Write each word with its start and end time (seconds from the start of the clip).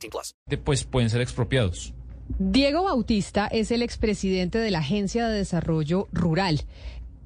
18 0.00 0.10
plus. 0.10 0.34
pues 0.64 0.84
pueden 0.84 1.10
ser 1.10 1.20
expropiados. 1.20 1.94
Diego 2.38 2.84
Bautista 2.84 3.48
es 3.48 3.70
el 3.70 3.82
expresidente 3.82 4.58
de 4.58 4.70
la 4.70 4.78
Agencia 4.78 5.28
de 5.28 5.38
Desarrollo 5.38 6.08
Rural 6.12 6.62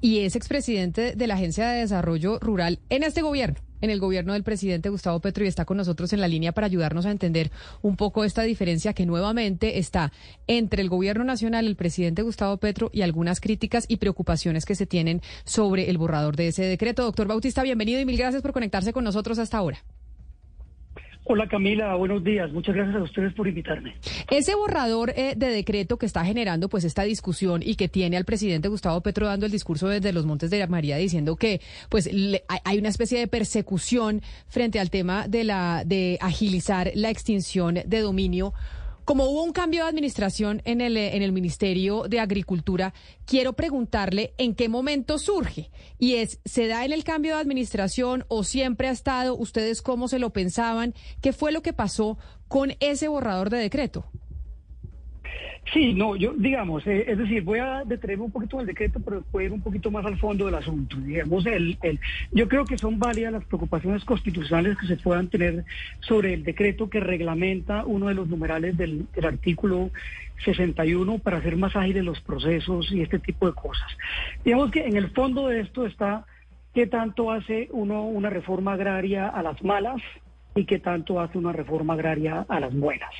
y 0.01 0.19
es 0.19 0.35
expresidente 0.35 1.15
de 1.15 1.27
la 1.27 1.35
Agencia 1.35 1.69
de 1.69 1.81
Desarrollo 1.81 2.39
Rural 2.39 2.79
en 2.89 3.03
este 3.03 3.21
gobierno, 3.21 3.59
en 3.81 3.91
el 3.91 3.99
gobierno 3.99 4.33
del 4.33 4.43
presidente 4.43 4.89
Gustavo 4.89 5.19
Petro 5.19 5.45
y 5.45 5.47
está 5.47 5.65
con 5.65 5.77
nosotros 5.77 6.11
en 6.13 6.21
la 6.21 6.27
línea 6.27 6.53
para 6.53 6.67
ayudarnos 6.67 7.05
a 7.05 7.11
entender 7.11 7.51
un 7.81 7.97
poco 7.97 8.23
esta 8.23 8.41
diferencia 8.41 8.93
que 8.93 9.05
nuevamente 9.05 9.77
está 9.77 10.11
entre 10.47 10.81
el 10.81 10.89
gobierno 10.89 11.23
nacional, 11.23 11.67
el 11.67 11.75
presidente 11.75 12.23
Gustavo 12.23 12.57
Petro 12.57 12.89
y 12.91 13.03
algunas 13.03 13.39
críticas 13.39 13.85
y 13.87 13.97
preocupaciones 13.97 14.65
que 14.65 14.75
se 14.75 14.87
tienen 14.87 15.21
sobre 15.43 15.89
el 15.89 15.97
borrador 15.97 16.35
de 16.35 16.47
ese 16.47 16.63
decreto. 16.63 17.03
Doctor 17.03 17.27
Bautista, 17.27 17.61
bienvenido 17.63 17.99
y 17.99 18.05
mil 18.05 18.17
gracias 18.17 18.41
por 18.41 18.53
conectarse 18.53 18.91
con 18.91 19.03
nosotros 19.03 19.37
hasta 19.37 19.57
ahora. 19.57 19.83
Hola 21.27 21.47
Camila, 21.47 21.95
buenos 21.95 22.23
días. 22.23 22.51
Muchas 22.51 22.75
gracias 22.75 22.97
a 22.97 23.01
ustedes 23.01 23.33
por 23.33 23.47
invitarme. 23.47 23.95
Ese 24.29 24.53
borrador 24.53 25.11
eh, 25.15 25.33
de 25.35 25.47
decreto 25.47 25.97
que 25.97 26.05
está 26.05 26.23
generando 26.23 26.69
pues 26.69 26.83
esta 26.83 27.01
discusión 27.01 27.63
y 27.65 27.75
que 27.75 27.87
tiene 27.87 28.15
al 28.15 28.25
presidente 28.25 28.67
Gustavo 28.67 29.01
Petro 29.01 29.25
dando 29.25 29.47
el 29.47 29.51
discurso 29.51 29.87
desde 29.87 30.13
los 30.13 30.27
Montes 30.27 30.51
de 30.51 30.67
María 30.67 30.97
diciendo 30.97 31.35
que 31.35 31.61
pues 31.89 32.13
le, 32.13 32.43
hay 32.63 32.77
una 32.77 32.89
especie 32.89 33.17
de 33.17 33.27
persecución 33.27 34.21
frente 34.47 34.79
al 34.79 34.91
tema 34.91 35.27
de 35.27 35.43
la 35.45 35.83
de 35.83 36.19
agilizar 36.21 36.91
la 36.93 37.09
extinción 37.09 37.79
de 37.85 37.99
dominio. 38.01 38.53
Como 39.05 39.25
hubo 39.25 39.43
un 39.43 39.53
cambio 39.53 39.83
de 39.83 39.89
administración 39.89 40.63
en 40.65 40.81
el, 40.81 40.97
en 40.97 41.21
el 41.21 41.31
Ministerio 41.31 42.05
de 42.09 42.19
Agricultura, 42.19 42.95
quiero 43.25 43.53
preguntarle 43.53 44.33
en 44.39 44.55
qué 44.55 44.67
momento 44.67 45.19
surge. 45.19 45.69
Y 45.99 46.15
es, 46.15 46.39
¿se 46.43 46.65
da 46.65 46.85
en 46.85 46.91
el 46.91 47.03
cambio 47.03 47.35
de 47.35 47.41
administración 47.41 48.25
o 48.29 48.43
siempre 48.43 48.87
ha 48.87 48.91
estado? 48.91 49.35
¿Ustedes 49.35 49.83
cómo 49.83 50.07
se 50.07 50.17
lo 50.17 50.31
pensaban? 50.31 50.95
¿Qué 51.21 51.33
fue 51.33 51.51
lo 51.51 51.61
que 51.61 51.71
pasó 51.71 52.17
con 52.47 52.73
ese 52.79 53.07
borrador 53.07 53.51
de 53.51 53.59
decreto? 53.59 54.05
Sí, 55.73 55.93
no, 55.93 56.15
yo, 56.15 56.33
digamos, 56.33 56.85
eh, 56.85 57.05
es 57.07 57.17
decir, 57.17 57.43
voy 57.43 57.59
a 57.59 57.83
detenerme 57.83 58.25
un 58.25 58.31
poquito 58.31 58.59
el 58.59 58.67
decreto, 58.67 58.99
pero 59.03 59.23
voy 59.31 59.43
a 59.43 59.45
ir 59.47 59.51
un 59.51 59.61
poquito 59.61 59.89
más 59.89 60.05
al 60.05 60.17
fondo 60.17 60.45
del 60.45 60.55
asunto. 60.55 60.95
Digamos, 60.97 61.45
el, 61.47 61.77
el, 61.81 61.99
yo 62.31 62.47
creo 62.47 62.65
que 62.65 62.77
son 62.77 62.99
válidas 62.99 63.33
las 63.33 63.45
preocupaciones 63.45 64.05
constitucionales 64.05 64.77
que 64.77 64.85
se 64.87 64.97
puedan 64.97 65.27
tener 65.27 65.65
sobre 66.01 66.33
el 66.33 66.43
decreto 66.43 66.89
que 66.89 66.99
reglamenta 66.99 67.83
uno 67.85 68.07
de 68.07 68.13
los 68.13 68.27
numerales 68.27 68.77
del, 68.77 69.07
del 69.13 69.25
artículo 69.25 69.89
61 70.43 71.17
para 71.19 71.37
hacer 71.37 71.57
más 71.57 71.75
ágiles 71.75 72.03
los 72.03 72.21
procesos 72.21 72.91
y 72.91 73.01
este 73.01 73.17
tipo 73.19 73.47
de 73.47 73.53
cosas. 73.53 73.89
Digamos 74.43 74.69
que 74.69 74.85
en 74.85 74.97
el 74.97 75.09
fondo 75.11 75.47
de 75.47 75.61
esto 75.61 75.87
está 75.87 76.25
qué 76.73 76.85
tanto 76.85 77.31
hace 77.31 77.69
uno 77.71 78.03
una 78.03 78.29
reforma 78.29 78.73
agraria 78.73 79.29
a 79.29 79.41
las 79.41 79.63
malas 79.63 80.01
y 80.55 80.65
qué 80.65 80.79
tanto 80.79 81.19
hace 81.19 81.37
una 81.37 81.51
reforma 81.51 81.95
agraria 81.95 82.45
a 82.47 82.59
las 82.61 82.73
buenas. 82.73 83.11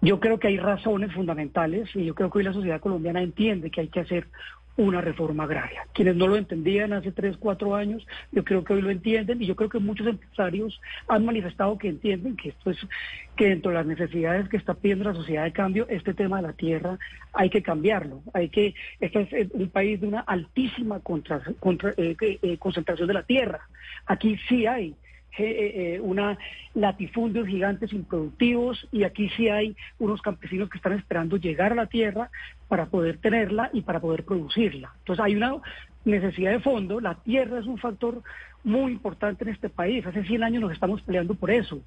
Yo 0.00 0.20
creo 0.20 0.38
que 0.38 0.46
hay 0.46 0.56
razones 0.56 1.12
fundamentales 1.12 1.88
y 1.94 2.04
yo 2.04 2.14
creo 2.14 2.30
que 2.30 2.38
hoy 2.38 2.44
la 2.44 2.52
sociedad 2.52 2.80
colombiana 2.80 3.20
entiende 3.20 3.70
que 3.70 3.80
hay 3.80 3.88
que 3.88 4.00
hacer 4.00 4.28
una 4.76 5.00
reforma 5.00 5.44
agraria. 5.44 5.82
Quienes 5.92 6.14
no 6.14 6.28
lo 6.28 6.36
entendían 6.36 6.92
hace 6.92 7.10
tres, 7.10 7.36
cuatro 7.36 7.74
años, 7.74 8.06
yo 8.30 8.44
creo 8.44 8.64
que 8.64 8.72
hoy 8.72 8.82
lo 8.82 8.90
entienden 8.90 9.42
y 9.42 9.46
yo 9.46 9.56
creo 9.56 9.68
que 9.68 9.80
muchos 9.80 10.06
empresarios 10.06 10.80
han 11.08 11.24
manifestado 11.24 11.76
que 11.76 11.88
entienden 11.88 12.36
que 12.36 12.50
esto 12.50 12.70
es 12.70 12.78
que 13.36 13.48
dentro 13.48 13.72
de 13.72 13.78
las 13.78 13.86
necesidades 13.86 14.48
que 14.48 14.56
está 14.56 14.74
pidiendo 14.74 15.04
la 15.04 15.14
sociedad 15.14 15.44
de 15.44 15.52
cambio, 15.52 15.86
este 15.88 16.14
tema 16.14 16.36
de 16.36 16.48
la 16.48 16.52
tierra 16.52 16.98
hay 17.32 17.50
que 17.50 17.62
cambiarlo. 17.62 18.22
Hay 18.32 18.48
que, 18.48 18.74
este 19.00 19.28
es 19.32 19.50
un 19.52 19.68
país 19.70 20.00
de 20.00 20.06
una 20.06 20.20
altísima 20.20 21.00
contra, 21.00 21.42
contra, 21.58 21.92
eh, 21.96 22.16
eh, 22.20 22.58
concentración 22.58 23.08
de 23.08 23.14
la 23.14 23.24
tierra. 23.24 23.60
Aquí 24.06 24.38
sí 24.48 24.66
hay 24.66 24.94
eh, 25.38 25.94
eh, 25.94 26.00
una 26.00 26.38
latifundios 26.74 27.46
gigantes 27.46 27.92
improductivos 27.92 28.86
y 28.92 29.04
aquí 29.04 29.28
sí 29.36 29.48
hay 29.48 29.76
unos 29.98 30.20
campesinos 30.22 30.68
que 30.68 30.78
están 30.78 30.92
esperando 30.92 31.36
llegar 31.36 31.72
a 31.72 31.76
la 31.76 31.86
tierra 31.86 32.30
para 32.68 32.86
poder 32.86 33.18
tenerla 33.18 33.70
y 33.72 33.82
para 33.82 34.00
poder 34.00 34.24
producirla. 34.24 34.92
Entonces 34.98 35.24
hay 35.24 35.36
una 35.36 35.56
necesidad 36.04 36.52
de 36.52 36.60
fondo, 36.60 37.00
la 37.00 37.14
tierra 37.14 37.58
es 37.58 37.66
un 37.66 37.78
factor 37.78 38.22
muy 38.64 38.92
importante 38.92 39.44
en 39.44 39.50
este 39.50 39.68
país, 39.68 40.04
hace 40.06 40.24
100 40.24 40.44
años 40.44 40.62
nos 40.62 40.72
estamos 40.72 41.02
peleando 41.02 41.34
por 41.34 41.50
eso, 41.50 41.80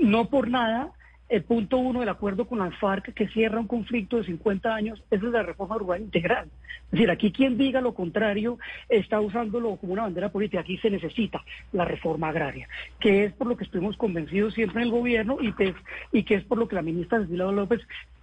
no 0.00 0.28
por 0.28 0.48
nada 0.48 0.90
el 1.30 1.44
punto 1.44 1.78
uno 1.78 2.00
del 2.00 2.08
acuerdo 2.08 2.46
con 2.46 2.58
la 2.58 2.70
FARC 2.72 3.14
que 3.14 3.28
cierra 3.28 3.60
un 3.60 3.68
conflicto 3.68 4.16
de 4.16 4.24
50 4.24 4.74
años, 4.74 5.02
es 5.10 5.22
la 5.22 5.44
reforma 5.44 5.78
rural 5.78 6.02
integral. 6.02 6.48
Es 6.86 6.90
decir, 6.90 7.10
aquí 7.10 7.30
quien 7.30 7.56
diga 7.56 7.80
lo 7.80 7.94
contrario 7.94 8.58
está 8.88 9.20
usándolo 9.20 9.76
como 9.76 9.92
una 9.92 10.02
bandera 10.02 10.30
política. 10.30 10.60
Aquí 10.60 10.76
se 10.78 10.90
necesita 10.90 11.44
la 11.72 11.84
reforma 11.84 12.28
agraria, 12.28 12.68
que 12.98 13.24
es 13.24 13.32
por 13.32 13.46
lo 13.46 13.56
que 13.56 13.62
estuvimos 13.62 13.96
convencidos 13.96 14.54
siempre 14.54 14.82
en 14.82 14.88
el 14.88 14.92
gobierno 14.92 15.38
y, 15.40 15.52
que, 15.52 15.72
y 16.10 16.24
que 16.24 16.34
es 16.34 16.44
por 16.44 16.58
lo 16.58 16.66
que 16.66 16.74
la 16.74 16.82
ministra 16.82 17.20
Cecilia 17.20 17.44
López 17.44 17.80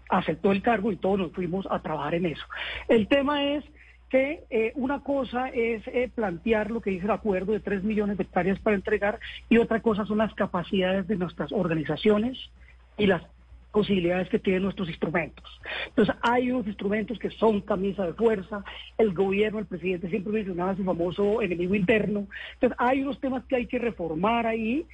aceptó 0.09 0.51
el 0.51 0.61
cargo 0.61 0.91
y 0.91 0.97
todos 0.97 1.17
nos 1.17 1.31
fuimos 1.31 1.65
a 1.69 1.81
trabajar 1.81 2.15
en 2.15 2.25
eso. 2.25 2.43
El 2.89 3.07
tema 3.07 3.43
es 3.55 3.63
que 4.09 4.43
eh, 4.49 4.71
una 4.75 5.01
cosa 5.01 5.49
es 5.49 5.85
eh, 5.87 6.09
plantear 6.13 6.71
lo 6.71 6.81
que 6.81 6.91
dice 6.91 7.05
el 7.05 7.11
acuerdo 7.11 7.53
de 7.53 7.59
3 7.59 7.83
millones 7.83 8.17
de 8.17 8.23
hectáreas 8.23 8.59
para 8.59 8.75
entregar 8.75 9.19
y 9.49 9.57
otra 9.57 9.81
cosa 9.81 10.05
son 10.05 10.19
las 10.19 10.33
capacidades 10.33 11.07
de 11.07 11.17
nuestras 11.17 11.51
organizaciones, 11.51 12.37
y 12.97 13.07
las 13.07 13.21
posibilidades 13.71 14.29
que 14.29 14.39
tienen 14.39 14.63
nuestros 14.63 14.89
instrumentos. 14.89 15.45
Entonces, 15.89 16.15
hay 16.21 16.51
unos 16.51 16.65
instrumentos 16.65 17.19
que 17.19 17.29
son 17.29 17.61
camisa 17.61 18.05
de 18.05 18.13
fuerza, 18.13 18.63
el 18.97 19.13
gobierno, 19.13 19.59
el 19.59 19.65
presidente 19.65 20.09
siempre 20.09 20.33
mencionaba 20.33 20.75
su 20.75 20.83
famoso 20.83 21.41
enemigo 21.41 21.75
interno. 21.75 22.27
Entonces, 22.53 22.77
hay 22.79 23.01
unos 23.01 23.19
temas 23.19 23.43
que 23.45 23.55
hay 23.55 23.65
que 23.67 23.77
reformar 23.77 24.47
ahí 24.47 24.85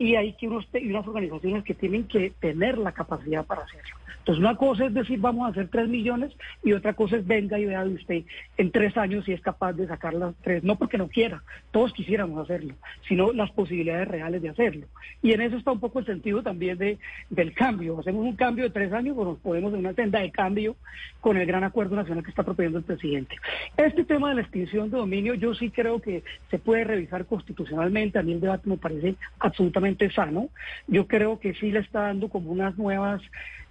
y 0.00 0.16
hay 0.16 0.32
que 0.32 0.48
unos, 0.48 0.66
unas 0.72 1.06
organizaciones 1.06 1.62
que 1.62 1.74
tienen 1.74 2.04
que 2.04 2.32
tener 2.40 2.78
la 2.78 2.92
capacidad 2.92 3.44
para 3.44 3.64
hacerlo. 3.64 3.96
Entonces, 4.20 4.40
una 4.40 4.56
cosa 4.56 4.86
es 4.86 4.94
decir, 4.94 5.18
vamos 5.18 5.46
a 5.46 5.50
hacer 5.50 5.68
tres 5.68 5.88
millones 5.88 6.32
y 6.62 6.72
otra 6.72 6.94
cosa 6.94 7.16
es 7.16 7.26
venga 7.26 7.58
y 7.58 7.66
vea 7.66 7.84
usted 7.84 8.22
en 8.56 8.70
tres 8.70 8.96
años 8.96 9.26
si 9.26 9.32
es 9.32 9.42
capaz 9.42 9.74
de 9.74 9.86
sacar 9.86 10.14
las 10.14 10.34
tres, 10.42 10.64
no 10.64 10.76
porque 10.76 10.96
no 10.96 11.08
quiera, 11.08 11.42
todos 11.70 11.92
quisiéramos 11.92 12.38
hacerlo, 12.42 12.74
sino 13.08 13.32
las 13.32 13.50
posibilidades 13.50 14.08
reales 14.08 14.40
de 14.40 14.48
hacerlo. 14.48 14.86
Y 15.20 15.32
en 15.32 15.42
eso 15.42 15.56
está 15.56 15.72
un 15.72 15.80
poco 15.80 15.98
el 15.98 16.06
sentido 16.06 16.42
también 16.42 16.78
de, 16.78 16.98
del 17.28 17.52
cambio. 17.52 17.98
Hacemos 17.98 18.24
un 18.24 18.36
cambio 18.36 18.64
de 18.64 18.70
tres 18.70 18.92
años 18.94 19.16
o 19.18 19.24
nos 19.24 19.38
ponemos 19.38 19.74
en 19.74 19.80
una 19.80 19.92
senda 19.92 20.20
de 20.20 20.30
cambio 20.30 20.76
con 21.20 21.36
el 21.36 21.46
gran 21.46 21.64
acuerdo 21.64 21.96
nacional 21.96 22.24
que 22.24 22.30
está 22.30 22.42
proponiendo 22.42 22.78
el 22.78 22.84
presidente. 22.84 23.36
Este 23.76 24.04
tema 24.04 24.30
de 24.30 24.36
la 24.36 24.42
extinción 24.42 24.90
de 24.90 24.96
dominio, 24.96 25.34
yo 25.34 25.54
sí 25.54 25.70
creo 25.70 26.00
que 26.00 26.22
se 26.50 26.58
puede 26.58 26.84
revisar 26.84 27.26
constitucionalmente. 27.26 28.18
A 28.18 28.22
mí 28.22 28.32
el 28.32 28.40
debate 28.40 28.68
me 28.68 28.78
parece 28.78 29.16
absolutamente 29.38 29.89
sano. 30.10 30.48
Yo 30.86 31.06
creo 31.06 31.38
que 31.40 31.54
sí 31.54 31.70
le 31.70 31.80
está 31.80 32.02
dando 32.02 32.28
como 32.28 32.50
unas 32.50 32.76
nuevas 32.76 33.22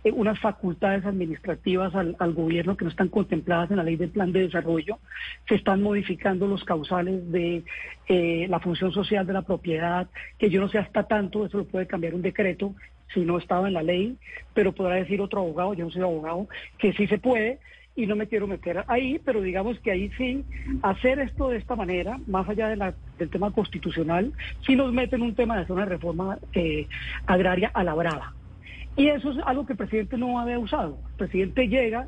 eh, 0.04 0.12
unas 0.14 0.40
facultades 0.40 1.06
administrativas 1.06 1.94
al, 1.94 2.34
gobierno 2.34 2.78
que 2.78 2.86
no 2.86 2.92
están 2.92 3.10
contempladas 3.10 3.70
en 3.70 3.78
la 3.78 3.84
ley 3.84 3.98
del 3.98 4.10
plan 4.10 4.32
de 4.32 4.44
desarrollo. 4.44 4.98
Se 5.48 5.56
están 5.56 5.82
modificando 5.82 6.48
los 6.48 6.64
causales 6.64 7.30
de 7.32 7.64
eh, 8.08 8.48
la 8.50 8.62
función 8.62 8.94
social 8.94 9.28
de 9.28 9.34
la 9.34 9.42
propiedad, 9.42 10.08
que 10.38 10.50
yo 10.50 10.62
no 10.62 10.70
sé 10.70 10.78
hasta 10.78 11.04
tanto, 11.04 11.46
eso 11.46 11.58
lo 11.58 11.66
puede 11.66 11.86
cambiar 11.86 12.16
un 12.16 12.22
decreto 12.22 12.76
si 13.14 13.22
no 13.22 13.38
estaba 13.38 13.68
en 13.68 13.74
la 13.74 13.84
ley, 13.84 14.16
pero 14.54 14.72
podrá 14.72 14.96
decir 14.96 15.20
otro 15.20 15.42
abogado, 15.42 15.74
yo 15.74 15.86
no 15.86 15.92
soy 15.92 16.04
abogado, 16.04 16.48
que 16.78 16.94
sí 16.94 17.08
se 17.08 17.18
puede 17.18 17.60
y 17.96 18.06
no 18.08 18.16
me 18.16 18.28
quiero 18.28 18.48
meter 18.48 18.84
ahí, 18.88 19.20
pero 19.24 19.42
digamos 19.42 19.80
que 19.80 19.92
ahí 19.92 20.10
sí, 20.18 20.46
hacer 20.82 21.20
esto 21.20 21.50
de 21.50 21.58
esta 21.58 21.76
manera, 21.76 22.20
más 22.28 22.48
allá 22.48 22.70
del 22.70 23.30
tema 23.30 23.52
constitucional, 23.52 24.32
sí 24.66 24.76
nos 24.76 24.94
mete 24.94 25.16
en 25.16 25.24
un 25.24 25.36
tema 25.36 25.56
de 25.56 25.64
hacer 25.64 25.76
una 25.76 25.86
reforma 25.86 26.38
eh, 26.54 26.88
agraria 27.26 27.72
a 27.74 27.84
la 27.84 27.94
brava. 27.94 28.34
Y 28.96 29.08
eso 29.08 29.32
es 29.32 29.38
algo 29.46 29.66
que 29.66 29.74
el 29.74 29.78
presidente 29.78 30.18
no 30.18 30.40
había 30.40 30.60
usado. 30.60 30.98
El 31.12 31.16
presidente 31.16 31.68
llega, 31.68 32.08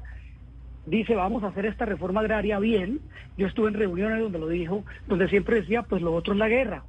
dice, 0.86 1.16
vamos 1.16 1.44
a 1.44 1.48
hacer 1.48 1.66
esta 1.66 1.86
reforma 1.86 2.22
agraria 2.22 2.60
bien. 2.60 3.00
Yo 3.38 3.48
estuve 3.48 3.70
en 3.70 3.76
reuniones 3.76 4.20
donde 4.20 4.40
lo 4.40 4.48
dijo, 4.48 4.84
donde 5.08 5.30
siempre 5.30 5.62
decía, 5.62 5.84
pues 5.84 6.02
lo 6.02 6.14
otro 6.14 6.34
es 6.34 6.40
la 6.40 6.50
guerra. 6.50 6.84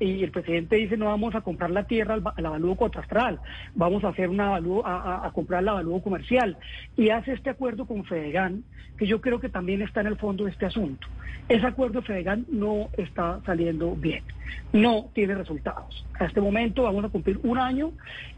Y 0.00 0.24
el 0.24 0.30
presidente 0.30 0.76
dice 0.76 0.96
no 0.96 1.06
vamos 1.06 1.34
a 1.34 1.42
comprar 1.42 1.70
la 1.70 1.84
tierra 1.84 2.14
al, 2.14 2.22
al 2.34 2.46
avalúo 2.46 2.76
catastral, 2.76 3.38
vamos 3.74 4.02
a 4.02 4.08
hacer 4.08 4.28
una 4.28 4.46
avalúo, 4.46 4.82
a, 4.84 5.30
comprar 5.34 5.62
el 5.62 5.68
avalúo 5.68 6.02
comercial 6.02 6.56
y 6.96 7.10
hace 7.10 7.32
este 7.32 7.50
acuerdo 7.50 7.86
con 7.86 8.04
Fedegan, 8.04 8.64
que 8.96 9.06
yo 9.06 9.20
creo 9.20 9.38
que 9.38 9.50
también 9.50 9.82
está 9.82 10.00
en 10.00 10.08
el 10.08 10.16
fondo 10.16 10.44
de 10.44 10.50
este 10.50 10.66
asunto. 10.66 11.06
Ese 11.48 11.66
acuerdo 11.66 12.02
Fedegan 12.02 12.46
no 12.50 12.88
está 12.96 13.40
saliendo 13.44 13.94
bien, 13.94 14.24
no 14.72 15.10
tiene 15.12 15.34
resultados. 15.34 16.04
A 16.18 16.24
este 16.24 16.40
momento 16.40 16.84
vamos 16.84 17.04
a 17.04 17.08
cumplir 17.08 17.38
un 17.42 17.58
año 17.58 17.92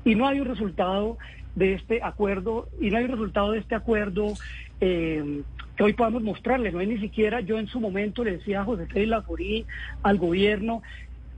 y 0.04 0.14
no 0.14 0.26
hay 0.26 0.40
un 0.40 0.48
resultado 0.48 1.16
de 1.54 1.74
este 1.74 2.02
acuerdo 2.02 2.68
y 2.80 2.90
no 2.90 2.98
hay 2.98 3.04
un 3.04 3.10
resultado 3.12 3.52
de 3.52 3.58
este 3.58 3.74
acuerdo 3.74 4.32
eh, 4.80 5.42
que 5.76 5.84
hoy 5.84 5.92
podamos 5.92 6.22
mostrarle. 6.22 6.72
No 6.72 6.78
hay 6.78 6.86
ni 6.86 6.98
siquiera, 6.98 7.40
yo 7.40 7.58
en 7.58 7.66
su 7.66 7.80
momento 7.80 8.24
le 8.24 8.38
decía 8.38 8.62
a 8.62 8.64
José 8.64 8.86
Félix 8.86 9.10
Laforí, 9.10 9.66
al 10.02 10.18
gobierno, 10.18 10.82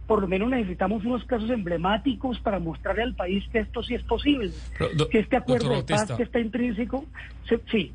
por 0.07 0.21
lo 0.21 0.29
menos 0.29 0.51
necesitamos 0.51 1.05
unos 1.05 1.25
casos 1.25 1.51
emblemáticos 1.51 2.39
para 2.41 2.59
mostrarle 2.59 3.03
al 3.03 3.15
país 3.15 3.45
que 3.51 3.61
esto 3.61 3.83
sí 3.83 3.95
es 3.95 4.03
posible, 4.05 4.53
Pero, 4.79 4.91
do- 4.95 5.09
que 5.09 5.21
este 5.21 5.37
acuerdo 5.37 5.71
de 5.71 5.77
paz 5.83 5.87
Bautista. 6.09 6.17
que 6.17 6.23
está 6.25 6.41
intrínseco, 6.41 7.07
se- 7.49 7.63
sí. 7.71 7.95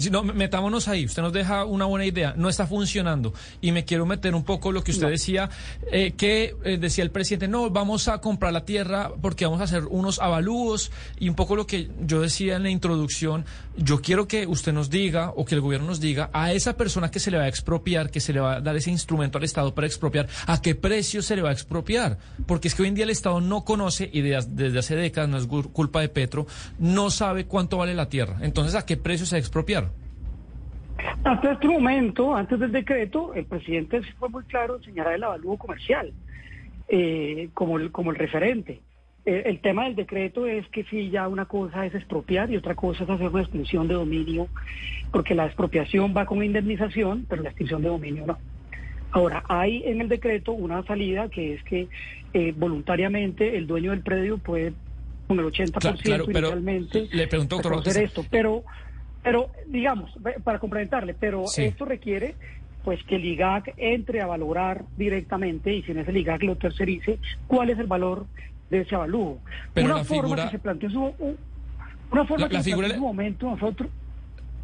Si 0.00 0.10
no, 0.10 0.22
metámonos 0.22 0.88
ahí. 0.88 1.04
Usted 1.04 1.22
nos 1.22 1.32
deja 1.32 1.64
una 1.64 1.84
buena 1.84 2.04
idea. 2.06 2.34
No 2.36 2.48
está 2.48 2.66
funcionando. 2.66 3.32
Y 3.60 3.70
me 3.72 3.84
quiero 3.84 4.06
meter 4.06 4.34
un 4.34 4.44
poco 4.44 4.72
lo 4.72 4.82
que 4.82 4.90
usted 4.92 5.08
decía, 5.08 5.50
eh, 5.92 6.12
que 6.16 6.56
eh, 6.64 6.78
decía 6.78 7.04
el 7.04 7.10
presidente, 7.10 7.46
no, 7.48 7.70
vamos 7.70 8.08
a 8.08 8.18
comprar 8.20 8.52
la 8.52 8.64
tierra 8.64 9.12
porque 9.20 9.44
vamos 9.44 9.60
a 9.60 9.64
hacer 9.64 9.84
unos 9.84 10.18
avalúos. 10.18 10.90
Y 11.18 11.28
un 11.28 11.34
poco 11.34 11.54
lo 11.54 11.66
que 11.66 11.90
yo 12.00 12.20
decía 12.20 12.56
en 12.56 12.62
la 12.62 12.70
introducción, 12.70 13.44
yo 13.76 14.00
quiero 14.00 14.26
que 14.26 14.46
usted 14.46 14.72
nos 14.72 14.88
diga, 14.90 15.32
o 15.36 15.44
que 15.44 15.54
el 15.54 15.60
gobierno 15.60 15.86
nos 15.88 16.00
diga, 16.00 16.30
a 16.32 16.52
esa 16.52 16.76
persona 16.76 17.10
que 17.10 17.20
se 17.20 17.30
le 17.30 17.36
va 17.38 17.44
a 17.44 17.48
expropiar, 17.48 18.10
que 18.10 18.20
se 18.20 18.32
le 18.32 18.40
va 18.40 18.56
a 18.56 18.60
dar 18.60 18.76
ese 18.76 18.90
instrumento 18.90 19.38
al 19.38 19.44
Estado 19.44 19.74
para 19.74 19.86
expropiar, 19.86 20.28
a 20.46 20.60
qué 20.62 20.74
precio 20.74 21.22
se 21.22 21.36
le 21.36 21.42
va 21.42 21.50
a 21.50 21.52
expropiar. 21.52 22.18
Porque 22.46 22.68
es 22.68 22.74
que 22.74 22.82
hoy 22.82 22.88
en 22.88 22.94
día 22.94 23.04
el 23.04 23.10
Estado 23.10 23.40
no 23.40 23.64
conoce, 23.64 24.08
y 24.12 24.22
de- 24.22 24.44
desde 24.48 24.78
hace 24.78 24.96
décadas, 24.96 25.28
no 25.28 25.36
es 25.36 25.46
culpa 25.72 26.00
de 26.00 26.08
Petro, 26.08 26.46
no 26.78 27.10
sabe 27.10 27.44
cuánto 27.46 27.76
vale 27.76 27.94
la 27.94 28.08
tierra. 28.08 28.38
Entonces, 28.40 28.74
¿a 28.74 28.86
qué 28.86 28.96
precio 28.96 29.26
se 29.26 29.34
va 29.34 29.38
a 29.38 29.40
expropiar? 29.40 29.89
Hasta 31.24 31.52
este 31.52 31.68
momento, 31.68 32.34
antes 32.34 32.58
del 32.58 32.72
decreto, 32.72 33.34
el 33.34 33.44
presidente 33.44 34.00
fue 34.18 34.28
muy 34.30 34.42
claro 34.44 34.76
en 34.76 34.82
señalar 34.82 35.14
el 35.14 35.24
avalúo 35.24 35.58
comercial 35.58 36.12
eh, 36.88 37.50
como, 37.52 37.78
el, 37.78 37.92
como 37.92 38.10
el 38.10 38.16
referente. 38.16 38.80
Eh, 39.26 39.42
el 39.44 39.60
tema 39.60 39.84
del 39.84 39.96
decreto 39.96 40.46
es 40.46 40.66
que 40.68 40.84
sí, 40.84 41.10
ya 41.10 41.28
una 41.28 41.44
cosa 41.44 41.84
es 41.84 41.94
expropiar 41.94 42.50
y 42.50 42.56
otra 42.56 42.74
cosa 42.74 43.04
es 43.04 43.10
hacer 43.10 43.28
una 43.28 43.42
extinción 43.42 43.86
de 43.86 43.94
dominio, 43.94 44.48
porque 45.12 45.34
la 45.34 45.44
expropiación 45.44 46.14
va 46.16 46.24
con 46.24 46.42
indemnización, 46.42 47.26
pero 47.28 47.42
la 47.42 47.50
extinción 47.50 47.82
de 47.82 47.88
dominio 47.88 48.26
no. 48.26 48.38
Ahora, 49.12 49.44
hay 49.48 49.82
en 49.84 50.00
el 50.00 50.08
decreto 50.08 50.52
una 50.52 50.82
salida 50.84 51.28
que 51.28 51.54
es 51.54 51.62
que 51.64 51.88
eh, 52.32 52.54
voluntariamente 52.56 53.58
el 53.58 53.66
dueño 53.66 53.90
del 53.90 54.00
predio 54.02 54.38
puede, 54.38 54.72
con 55.26 55.38
el 55.38 55.46
80% 55.46 55.80
Claro, 55.80 55.98
claro, 55.98 56.24
pero 56.26 56.38
inicialmente, 56.38 57.08
le 57.12 57.26
pregunto, 57.26 57.56
doctor 57.56 57.72
Bautista. 57.72 58.00
esto. 58.00 58.24
Pero, 58.30 58.64
pero 59.22 59.50
digamos, 59.66 60.10
para 60.44 60.58
complementarle, 60.58 61.14
pero 61.14 61.46
Sí. 61.46 61.64
esto 61.64 61.84
requiere 61.84 62.34
pues 62.84 63.02
que 63.04 63.16
el 63.16 63.24
IGAC 63.26 63.74
entre 63.76 64.22
a 64.22 64.26
valorar 64.26 64.84
directamente 64.96 65.72
y 65.74 65.82
si 65.82 65.92
en 65.92 65.98
ese 65.98 66.18
IGAC 66.18 66.42
lo 66.44 66.56
tercerice, 66.56 67.18
cuál 67.46 67.68
es 67.70 67.78
el 67.78 67.86
valor 67.86 68.24
de 68.70 68.80
ese 68.80 68.94
avalúo. 68.94 69.38
Pero 69.74 69.86
una 69.88 69.96
la 69.98 70.04
forma 70.04 70.22
figura- 70.22 70.44
que 70.46 70.50
se 70.52 70.58
planteó 70.60 70.90
su, 70.90 71.02
un- 71.18 71.36
una 72.10 72.24
forma 72.24 72.44
La- 72.44 72.48
que 72.48 72.54
la 72.54 72.62
se 72.62 72.70
figura- 72.70 72.86
en 72.88 72.94
su 72.94 73.00
momento 73.00 73.50
nosotros. 73.50 73.90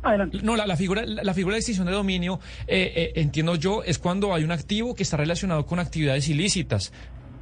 Adelante. 0.02 0.38
No, 0.42 0.56
la, 0.56 0.66
la 0.66 0.76
figura, 0.76 1.04
la, 1.04 1.34
figura 1.34 1.54
de 1.54 1.58
extinción 1.58 1.86
de 1.86 1.92
dominio, 1.92 2.38
eh, 2.68 2.92
eh, 2.96 3.12
entiendo 3.16 3.56
yo, 3.56 3.82
es 3.82 3.98
cuando 3.98 4.32
hay 4.34 4.44
un 4.44 4.52
activo 4.52 4.94
que 4.94 5.02
está 5.02 5.16
relacionado 5.16 5.66
con 5.66 5.78
actividades 5.78 6.28
ilícitas. 6.28 6.92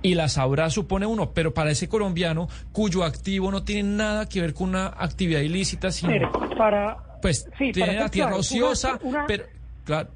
Y 0.02 0.14
la 0.14 0.28
sabrá, 0.28 0.70
supone 0.70 1.06
uno, 1.06 1.30
pero 1.32 1.52
para 1.54 1.70
ese 1.70 1.88
colombiano 1.88 2.48
cuyo 2.72 3.04
activo 3.04 3.50
no 3.50 3.64
tiene 3.64 3.82
nada 3.96 4.28
que 4.28 4.40
ver 4.40 4.54
con 4.54 4.70
una 4.70 4.86
actividad 4.88 5.40
ilícita, 5.40 5.90
sino, 5.90 6.12
Mire, 6.12 6.28
para, 6.56 6.98
pues, 7.24 7.48
sí, 7.56 7.72
tiene 7.72 7.92
para 7.92 8.00
la 8.02 8.10
tierra 8.10 8.36
ociosa, 8.36 9.00
una- 9.02 9.10
una- 9.20 9.26
pero, 9.26 9.44
claro, 9.86 10.10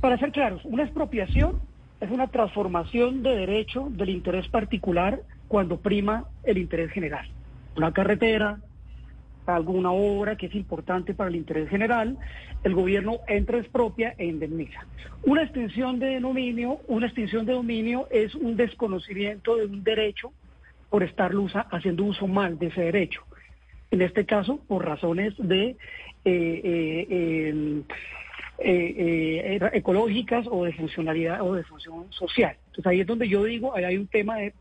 Para 0.00 0.16
ser 0.16 0.30
claros, 0.30 0.64
una 0.64 0.84
expropiación 0.84 1.58
es 2.00 2.08
una 2.08 2.28
transformación 2.28 3.24
de 3.24 3.34
derecho 3.34 3.88
del 3.90 4.10
interés 4.10 4.46
particular 4.46 5.20
cuando 5.48 5.80
prima 5.80 6.24
el 6.44 6.58
interés 6.58 6.92
general. 6.92 7.26
Una 7.74 7.92
carretera, 7.92 8.60
alguna 9.46 9.90
obra 9.90 10.36
que 10.36 10.46
es 10.46 10.54
importante 10.54 11.14
para 11.14 11.30
el 11.30 11.34
interés 11.34 11.68
general, 11.68 12.16
el 12.62 12.74
gobierno 12.76 13.18
entra, 13.26 13.58
expropia 13.58 14.14
e 14.16 14.26
indemniza. 14.26 14.86
Una 15.24 15.42
extinción 15.42 15.98
de 15.98 16.20
dominio, 16.20 16.78
una 16.86 17.06
extinción 17.06 17.44
de 17.44 17.54
dominio 17.54 18.06
es 18.12 18.36
un 18.36 18.56
desconocimiento 18.56 19.56
de 19.56 19.66
un 19.66 19.82
derecho 19.82 20.32
por 20.90 21.02
estar 21.02 21.32
haciendo 21.72 22.04
uso 22.04 22.28
mal 22.28 22.56
de 22.56 22.66
ese 22.68 22.82
derecho. 22.82 23.22
En 23.90 24.02
este 24.02 24.26
caso, 24.26 24.58
por 24.68 24.84
razones 24.84 25.34
de 25.38 25.68
eh, 25.68 25.76
eh, 26.24 27.06
eh, 27.08 27.82
eh, 28.58 29.58
eh, 29.62 29.70
ecológicas 29.74 30.46
o 30.50 30.64
de 30.64 30.72
funcionalidad 30.72 31.42
o 31.42 31.54
de 31.54 31.62
función 31.64 32.06
social. 32.10 32.56
Entonces 32.66 32.86
ahí 32.86 33.00
es 33.00 33.06
donde 33.06 33.28
yo 33.28 33.44
digo, 33.44 33.74
ahí 33.76 33.84
hay 33.84 33.96
un 33.96 34.06
tema 34.08 34.36
de 34.38 34.52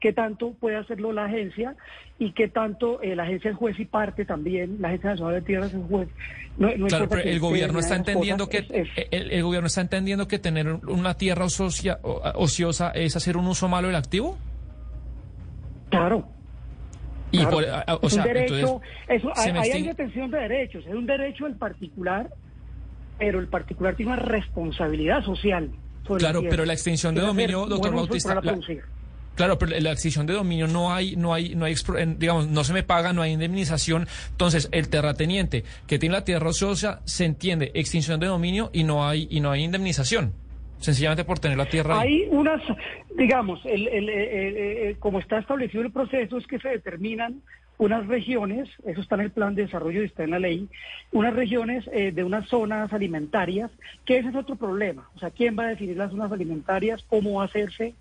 qué 0.00 0.12
tanto 0.12 0.52
puede 0.52 0.76
hacerlo 0.76 1.12
la 1.12 1.24
agencia 1.24 1.74
y 2.20 2.30
qué 2.32 2.46
tanto 2.48 3.02
eh, 3.02 3.16
la 3.16 3.24
agencia 3.24 3.50
es 3.50 3.56
juez 3.56 3.78
y 3.80 3.84
parte 3.84 4.24
también, 4.24 4.76
la 4.80 4.88
Agencia 4.88 5.10
Nacional 5.10 5.34
de 5.34 5.42
Tierras 5.42 5.74
es 5.74 5.80
juez. 5.88 6.08
No, 6.56 6.68
no 6.76 6.86
claro, 6.86 7.08
pero 7.08 7.22
el 7.22 7.40
gobierno 7.40 7.78
está 7.80 7.96
entendiendo 7.96 8.48
que 8.48 8.58
es- 8.58 8.70
es- 8.70 9.06
el, 9.10 9.30
el 9.32 9.42
gobierno 9.42 9.66
está 9.66 9.80
entendiendo 9.80 10.28
que 10.28 10.38
tener 10.38 10.68
una 10.86 11.14
tierra 11.14 11.46
o- 12.02 12.22
ociosa 12.34 12.90
es 12.90 13.16
hacer 13.16 13.36
un 13.36 13.46
uso 13.48 13.68
malo 13.68 13.88
del 13.88 13.96
activo. 13.96 14.36
claro. 15.90 16.28
Y 17.30 17.38
claro. 17.38 17.50
por- 17.50 17.64
o 18.02 18.10
sea, 18.10 18.22
un 18.22 18.28
derecho, 18.28 18.54
entonces, 18.56 18.82
eso, 19.08 19.32
hay 19.36 19.70
extin- 19.70 19.86
detención 19.86 20.30
de 20.30 20.38
derechos, 20.38 20.84
es 20.86 20.94
un 20.94 21.06
derecho 21.06 21.44
del 21.44 21.56
particular, 21.56 22.30
pero 23.18 23.40
el 23.40 23.48
particular 23.48 23.94
tiene 23.96 24.12
una 24.12 24.20
responsabilidad 24.22 25.24
social. 25.24 25.70
sobre 26.06 26.20
Claro, 26.20 26.42
pero 26.48 26.64
la 26.64 26.72
extinción 26.72 27.14
de 27.14 27.20
dominio, 27.20 27.66
doctor 27.66 27.94
Bautista, 27.94 28.34
la-. 28.40 28.58
Claro, 29.34 29.56
pero 29.58 29.78
la 29.78 29.92
extinción 29.92 30.26
de 30.26 30.32
dominio 30.32 30.66
no 30.66 30.92
hay, 30.92 31.14
no 31.16 31.32
hay, 31.34 31.54
no 31.54 31.66
hay, 31.66 31.74
digamos, 32.16 32.48
no 32.48 32.64
se 32.64 32.72
me 32.72 32.82
paga, 32.82 33.12
no 33.12 33.22
hay 33.22 33.32
indemnización. 33.32 34.08
Entonces, 34.30 34.68
el 34.72 34.88
terrateniente 34.88 35.64
que 35.86 35.98
tiene 35.98 36.14
la 36.14 36.24
tierra 36.24 36.48
ociosa 36.48 37.02
se 37.04 37.24
entiende 37.26 37.70
extinción 37.74 38.18
de 38.20 38.26
dominio 38.26 38.70
y 38.72 38.82
no 38.84 39.06
hay, 39.06 39.28
y 39.30 39.38
no 39.40 39.50
hay 39.52 39.62
indemnización. 39.62 40.32
Sencillamente 40.80 41.24
por 41.24 41.38
tener 41.38 41.58
la 41.58 41.66
tierra. 41.66 42.00
Hay 42.00 42.26
unas, 42.30 42.62
digamos, 43.16 43.64
el, 43.64 43.88
el, 43.88 44.08
eh, 44.08 44.96
como 44.98 45.18
está 45.18 45.38
establecido 45.38 45.82
el 45.82 45.90
proceso, 45.90 46.38
es 46.38 46.46
que 46.46 46.58
se 46.58 46.68
determinan 46.68 47.42
unas 47.78 48.06
regiones, 48.06 48.68
eso 48.84 49.00
está 49.00 49.14
en 49.14 49.22
el 49.22 49.30
plan 49.30 49.54
de 49.54 49.62
desarrollo 49.62 50.02
y 50.02 50.06
está 50.06 50.24
en 50.24 50.32
la 50.32 50.38
ley, 50.38 50.68
unas 51.12 51.34
regiones 51.34 51.88
eh, 51.92 52.12
de 52.12 52.24
unas 52.24 52.48
zonas 52.48 52.92
alimentarias, 52.92 53.70
que 54.04 54.18
ese 54.18 54.28
es 54.28 54.34
otro 54.34 54.56
problema. 54.56 55.08
O 55.14 55.18
sea, 55.18 55.30
¿quién 55.30 55.56
va 55.56 55.64
a 55.64 55.68
definir 55.68 55.96
las 55.96 56.10
zonas 56.10 56.30
alimentarias? 56.32 57.04
¿Cómo 57.08 57.34
va 57.34 57.42
a 57.42 57.46
hacerse? 57.46 57.94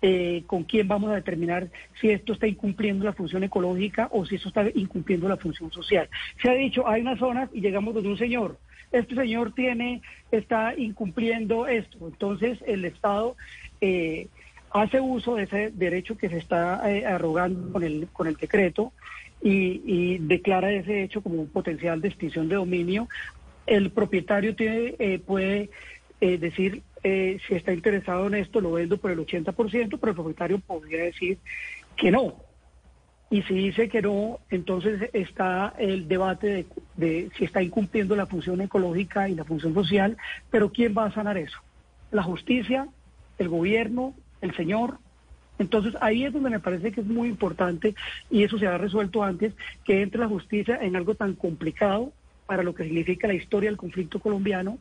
Eh, 0.00 0.44
¿Con 0.46 0.62
quién 0.62 0.86
vamos 0.86 1.10
a 1.10 1.16
determinar 1.16 1.66
si 2.00 2.10
esto 2.10 2.32
está 2.32 2.46
incumpliendo 2.46 3.04
la 3.04 3.12
función 3.12 3.42
ecológica 3.42 4.08
o 4.12 4.24
si 4.24 4.36
esto 4.36 4.48
está 4.48 4.64
incumpliendo 4.74 5.28
la 5.28 5.36
función 5.36 5.72
social? 5.72 6.08
Se 6.40 6.48
ha 6.48 6.54
dicho, 6.54 6.86
hay 6.86 7.00
unas 7.00 7.18
zonas 7.18 7.50
y 7.52 7.60
llegamos 7.60 7.94
donde 7.94 8.10
un 8.10 8.18
señor, 8.18 8.56
este 8.92 9.14
señor 9.14 9.52
tiene, 9.54 10.02
está 10.30 10.74
incumpliendo 10.76 11.66
esto. 11.66 11.98
Entonces 12.06 12.58
el 12.66 12.84
Estado 12.84 13.36
eh, 13.80 14.28
hace 14.70 15.00
uso 15.00 15.36
de 15.36 15.44
ese 15.44 15.70
derecho 15.70 16.16
que 16.16 16.28
se 16.28 16.38
está 16.38 16.90
eh, 16.90 17.06
arrogando 17.06 17.72
con 17.72 17.82
el, 17.82 18.08
con 18.12 18.26
el 18.26 18.36
decreto 18.36 18.92
y, 19.42 20.18
declara 20.18 20.72
ese 20.72 21.02
hecho 21.02 21.22
como 21.22 21.40
un 21.40 21.48
potencial 21.48 22.00
de 22.00 22.08
extinción 22.08 22.48
de 22.48 22.56
dominio. 22.56 23.08
El 23.66 23.90
propietario 23.90 24.54
tiene, 24.56 24.94
eh, 24.98 25.18
puede 25.24 25.70
eh, 26.20 26.38
decir 26.38 26.82
eh, 27.04 27.38
si 27.46 27.54
está 27.54 27.72
interesado 27.72 28.26
en 28.26 28.34
esto, 28.34 28.60
lo 28.60 28.72
vendo 28.72 28.96
por 28.96 29.10
el 29.10 29.18
80%, 29.18 29.54
pero 30.00 30.10
el 30.10 30.16
propietario 30.16 30.58
podría 30.58 31.04
decir 31.04 31.38
que 31.96 32.10
no. 32.10 32.36
Y 33.30 33.42
si 33.42 33.54
dice 33.54 33.88
que 33.88 34.00
no, 34.00 34.38
entonces 34.48 35.10
está 35.12 35.74
el 35.78 36.08
debate 36.08 36.66
de, 36.96 37.30
si 37.36 37.44
está 37.44 37.62
incumpliendo 37.62 38.16
la 38.16 38.26
función 38.26 38.60
ecológica 38.62 39.28
y 39.28 39.34
la 39.34 39.44
función 39.44 39.74
social, 39.74 40.16
pero 40.50 40.72
¿quién 40.72 40.94
va 40.96 41.04
a 41.04 41.12
sanar 41.12 41.36
eso? 41.36 41.58
¿La 42.10 42.22
justicia? 42.22 42.88
¿El 43.38 43.48
gobierno? 43.48 44.14
¿El 44.40 44.54
señor? 44.54 44.98
Entonces 45.58 45.94
ahí 46.00 46.24
es 46.24 46.32
donde 46.32 46.50
me 46.50 46.60
parece 46.60 46.92
que 46.92 47.02
es 47.02 47.06
muy 47.06 47.28
importante, 47.28 47.94
y 48.30 48.44
eso 48.44 48.58
se 48.58 48.66
ha 48.66 48.78
resuelto 48.78 49.22
antes, 49.22 49.52
que 49.84 50.00
entre 50.00 50.20
la 50.20 50.28
justicia 50.28 50.78
en 50.80 50.96
algo 50.96 51.14
tan 51.14 51.34
complicado 51.34 52.12
para 52.46 52.62
lo 52.62 52.74
que 52.74 52.84
significa 52.84 53.28
la 53.28 53.34
historia 53.34 53.68
del 53.68 53.76
conflicto 53.76 54.20
colombiano 54.20 54.78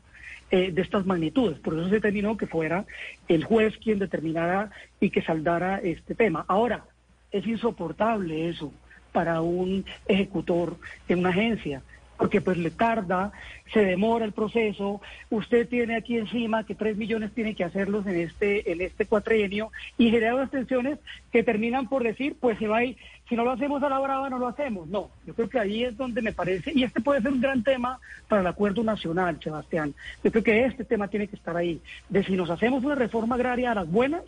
eh, 0.52 0.72
de 0.72 0.82
estas 0.82 1.06
magnitudes. 1.06 1.60
Por 1.60 1.74
eso 1.74 1.90
se 1.90 1.96
determinó 1.96 2.38
que 2.38 2.48
fuera 2.48 2.86
el 3.28 3.44
juez 3.44 3.78
quien 3.78 4.00
determinara 4.00 4.72
y 5.02 5.10
que 5.10 5.22
saldara 5.22 5.80
este 5.80 6.16
tema. 6.16 6.46
Ahora, 6.48 6.86
es 7.32 7.46
insoportable 7.46 8.50
eso 8.50 8.74
para 9.12 9.42
un 9.42 9.86
ejecutor 10.08 10.78
en 11.08 11.20
una 11.20 11.30
agencia. 11.30 11.82
porque 12.18 12.42
pues 12.42 12.58
le 12.58 12.72
tarda, 12.72 13.32
se 13.72 13.86
demora 13.86 14.26
el 14.26 14.32
proceso, 14.32 15.02
usted 15.30 15.68
tiene 15.70 15.96
aquí 15.96 16.18
encima 16.18 16.66
que 16.66 16.74
tres 16.74 16.98
millones 16.98 17.32
tiene 17.32 17.54
que 17.54 17.64
hacerlos 17.64 18.08
en 18.08 18.20
este, 18.20 18.72
en 18.72 18.82
este 18.82 19.06
cuatrienio 19.06 19.72
y 20.00 20.10
genera 20.10 20.34
unas 20.34 20.50
tensiones 20.50 20.98
que 21.32 21.44
terminan 21.44 21.88
por 21.88 22.04
decir, 22.04 22.36
pues 22.40 22.58
se 22.58 22.68
va 22.68 22.84
y, 22.84 22.98
si 23.30 23.36
no 23.36 23.44
lo 23.44 23.52
hacemos 23.52 23.84
a 23.84 23.90
la 23.90 24.00
brava, 24.00 24.30
no 24.30 24.40
lo 24.40 24.48
hacemos. 24.48 24.88
No, 24.88 25.12
yo 25.26 25.36
creo 25.36 25.50
que 25.50 25.60
ahí 25.60 25.84
es 25.84 25.96
donde 25.96 26.22
me 26.22 26.34
parece, 26.34 26.72
y 26.74 26.84
este 26.84 27.02
puede 27.02 27.22
ser 27.22 27.34
un 27.34 27.42
gran 27.42 27.64
tema 27.64 28.00
para 28.28 28.42
el 28.42 28.48
acuerdo 28.48 28.84
nacional, 28.84 29.40
Sebastián. 29.42 29.94
Yo 30.24 30.32
creo 30.32 30.44
que 30.44 30.66
este 30.66 30.86
tema 30.86 31.08
tiene 31.08 31.28
que 31.28 31.36
estar 31.36 31.56
ahí, 31.56 31.80
de 32.10 32.24
si 32.24 32.36
nos 32.36 32.50
hacemos 32.50 32.84
una 32.84 32.96
reforma 32.96 33.36
agraria 33.36 33.72
a 33.72 33.76
las 33.76 33.92
buenas 33.92 34.24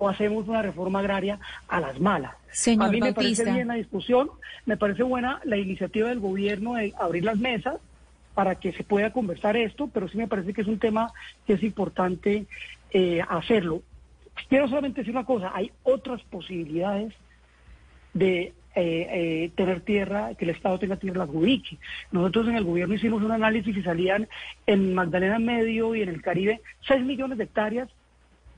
o 0.00 0.08
hacemos 0.08 0.48
una 0.48 0.62
reforma 0.62 0.98
agraria 0.98 1.38
a 1.68 1.78
las 1.78 2.00
malas. 2.00 2.34
Señor 2.50 2.88
a 2.88 2.90
mí 2.90 3.00
me 3.00 3.12
Bautista. 3.12 3.44
parece 3.44 3.54
bien 3.54 3.68
la 3.68 3.74
discusión, 3.74 4.30
me 4.66 4.76
parece 4.76 5.04
buena 5.04 5.40
la 5.44 5.58
iniciativa 5.58 6.08
del 6.08 6.18
gobierno 6.18 6.74
de 6.74 6.92
abrir 6.98 7.24
las 7.24 7.38
mesas 7.38 7.76
para 8.34 8.54
que 8.54 8.72
se 8.72 8.82
pueda 8.82 9.12
conversar 9.12 9.56
esto, 9.56 9.88
pero 9.92 10.08
sí 10.08 10.16
me 10.16 10.26
parece 10.26 10.54
que 10.54 10.62
es 10.62 10.66
un 10.66 10.78
tema 10.78 11.12
que 11.46 11.52
es 11.52 11.62
importante 11.62 12.46
eh, 12.92 13.22
hacerlo. 13.28 13.82
Quiero 14.48 14.68
solamente 14.68 15.02
decir 15.02 15.14
una 15.14 15.26
cosa, 15.26 15.52
hay 15.54 15.70
otras 15.82 16.22
posibilidades 16.22 17.12
de 18.14 18.40
eh, 18.40 18.52
eh, 18.74 19.50
tener 19.54 19.82
tierra, 19.82 20.34
que 20.34 20.46
el 20.46 20.52
Estado 20.52 20.78
tenga 20.78 20.96
tierra 20.96 21.18
la 21.18 21.24
adjudique. 21.24 21.76
Nosotros 22.10 22.48
en 22.48 22.56
el 22.56 22.64
gobierno 22.64 22.94
hicimos 22.94 23.22
un 23.22 23.32
análisis 23.32 23.76
y 23.76 23.82
salían 23.82 24.28
en 24.66 24.94
Magdalena 24.94 25.38
Medio 25.38 25.94
y 25.94 26.00
en 26.00 26.08
el 26.08 26.22
Caribe 26.22 26.62
6 26.88 27.04
millones 27.04 27.36
de 27.36 27.44
hectáreas, 27.44 27.90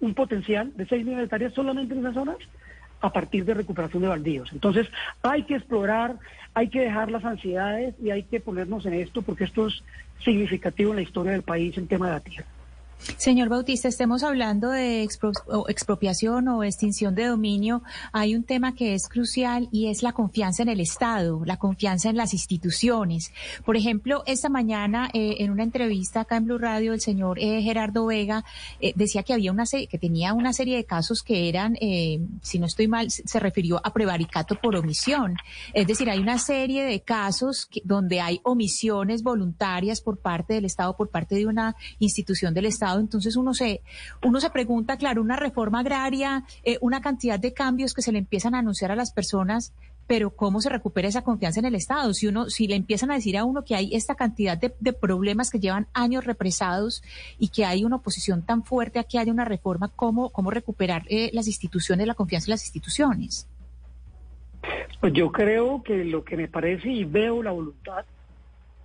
un 0.03 0.15
potencial 0.15 0.73
de 0.77 0.85
6 0.85 1.05
millones 1.05 1.25
hectáreas 1.25 1.55
solamente 1.55 1.95
en 1.95 2.01
esas 2.01 2.15
zonas 2.15 2.37
a 3.01 3.13
partir 3.13 3.45
de 3.45 3.55
recuperación 3.55 4.03
de 4.03 4.09
baldíos. 4.09 4.53
Entonces 4.53 4.89
hay 5.23 5.45
que 5.45 5.57
explorar, 5.57 6.17
hay 6.55 6.69
que 6.69 6.81
dejar 6.81 7.11
las 7.11 7.25
ansiedades 7.25 7.95
y 8.03 8.11
hay 8.11 8.25
que 8.25 8.41
ponernos 8.41 8.85
en 8.85 8.95
esto 8.95 9.23
porque 9.23 9.45
esto 9.45 9.69
es 9.69 9.83
significativo 10.23 10.91
en 10.91 10.97
la 10.97 11.03
historia 11.03 11.33
del 11.33 11.43
país 11.43 11.77
en 11.79 11.87
tema 11.87 12.07
de 12.07 12.13
la 12.13 12.21
tierra. 12.21 12.47
Señor 13.17 13.49
Bautista, 13.49 13.89
estemos 13.89 14.23
hablando 14.23 14.71
de 14.71 15.03
expropiación 15.03 16.49
o 16.49 16.63
extinción 16.63 17.15
de 17.15 17.27
dominio. 17.27 17.83
Hay 18.13 18.35
un 18.35 18.45
tema 18.45 18.75
que 18.75 18.95
es 18.95 19.09
crucial 19.09 19.69
y 19.73 19.89
es 19.89 20.03
la 20.03 20.13
confianza 20.13 20.63
en 20.63 20.69
el 20.69 20.81
Estado, 20.81 21.43
la 21.45 21.57
confianza 21.57 22.11
en 22.11 22.17
las 22.17 22.33
instituciones. 22.33 23.33
Por 23.65 23.77
ejemplo, 23.77 24.23
esta 24.27 24.49
mañana 24.49 25.11
eh, 25.13 25.37
en 25.39 25.51
una 25.51 25.63
entrevista 25.63 26.21
acá 26.21 26.37
en 26.37 26.45
Blue 26.45 26.59
Radio, 26.59 26.93
el 26.93 27.01
señor 27.01 27.39
eh, 27.39 27.63
Gerardo 27.63 28.07
Vega 28.07 28.45
eh, 28.81 28.93
decía 28.97 29.23
que 29.23 29.33
había 29.33 29.53
una 29.53 29.65
que 29.73 29.99
tenía 29.99 30.35
una 30.35 30.53
serie 30.53 30.77
de 30.77 30.85
casos 30.85 31.23
que 31.23 31.49
eran, 31.49 31.77
eh, 31.81 32.21
si 32.43 32.59
no 32.59 32.67
estoy 32.67 32.89
mal, 32.89 33.11
se 33.11 33.41
refirió 33.41 33.81
a 33.85 33.93
prevaricato 33.93 34.57
por 34.57 34.77
omisión. 34.77 35.37
Es 35.73 35.87
decir, 35.87 36.11
hay 36.11 36.19
una 36.19 36.39
serie 36.39 36.85
de 36.85 37.01
casos 37.01 37.69
donde 37.85 38.21
hay 38.21 38.41
omisiones 38.43 39.23
voluntarias 39.23 40.01
por 40.01 40.19
parte 40.19 40.55
del 40.55 40.65
Estado, 40.65 40.97
por 40.97 41.09
parte 41.09 41.37
de 41.37 41.47
una 41.47 41.77
institución 41.99 42.55
del 42.55 42.67
Estado. 42.67 42.92
Entonces 43.01 43.37
uno 43.37 43.55
se, 43.55 43.83
uno 44.23 44.41
se 44.41 44.51
pregunta, 44.51 44.97
claro, 44.97 45.23
una 45.23 45.37
reforma 45.37 45.81
agraria, 45.81 46.45
eh, 46.65 46.79
una 46.81 47.01
cantidad 47.01 47.39
de 47.39 47.53
cambios 47.53 47.95
que 47.95 48.03
se 48.03 48.13
le 48.13 48.19
empiezan 48.19 48.55
a 48.55 48.59
anunciar 48.59 48.91
a 48.91 48.97
las 48.97 49.13
personas, 49.13 49.73
pero 50.07 50.31
¿cómo 50.31 50.61
se 50.61 50.69
recupera 50.69 51.09
esa 51.09 51.23
confianza 51.23 51.61
en 51.61 51.67
el 51.67 51.75
Estado? 51.75 52.13
Si 52.13 52.27
uno, 52.27 52.51
si 52.51 52.67
le 52.67 52.75
empiezan 52.75 53.11
a 53.11 53.15
decir 53.15 53.39
a 53.39 53.45
uno 53.45 53.65
que 53.65 53.75
hay 53.75 53.95
esta 53.95 54.15
cantidad 54.15 54.59
de, 54.59 54.75
de 54.81 54.93
problemas 54.93 55.51
que 55.51 55.61
llevan 55.61 55.87
años 55.95 56.25
represados 56.25 57.03
y 57.39 57.49
que 57.49 57.65
hay 57.65 57.85
una 57.85 57.97
oposición 57.97 58.43
tan 58.43 58.65
fuerte 58.65 58.99
a 58.99 59.05
que 59.05 59.19
haya 59.19 59.33
una 59.33 59.45
reforma, 59.45 59.89
¿cómo, 59.89 60.31
cómo 60.31 60.51
recuperar 60.51 61.05
eh, 61.09 61.31
las 61.33 61.47
instituciones, 61.47 62.07
la 62.07 62.15
confianza 62.15 62.47
en 62.47 62.53
las 62.53 62.65
instituciones? 62.65 63.47
Pues 65.01 65.13
yo 65.13 65.33
creo 65.33 65.83
que 65.83 66.05
lo 66.05 66.25
que 66.25 66.37
me 66.37 66.49
parece 66.49 66.89
y 66.89 67.05
veo 67.05 67.43
la 67.43 67.51
voluntad 67.51 68.05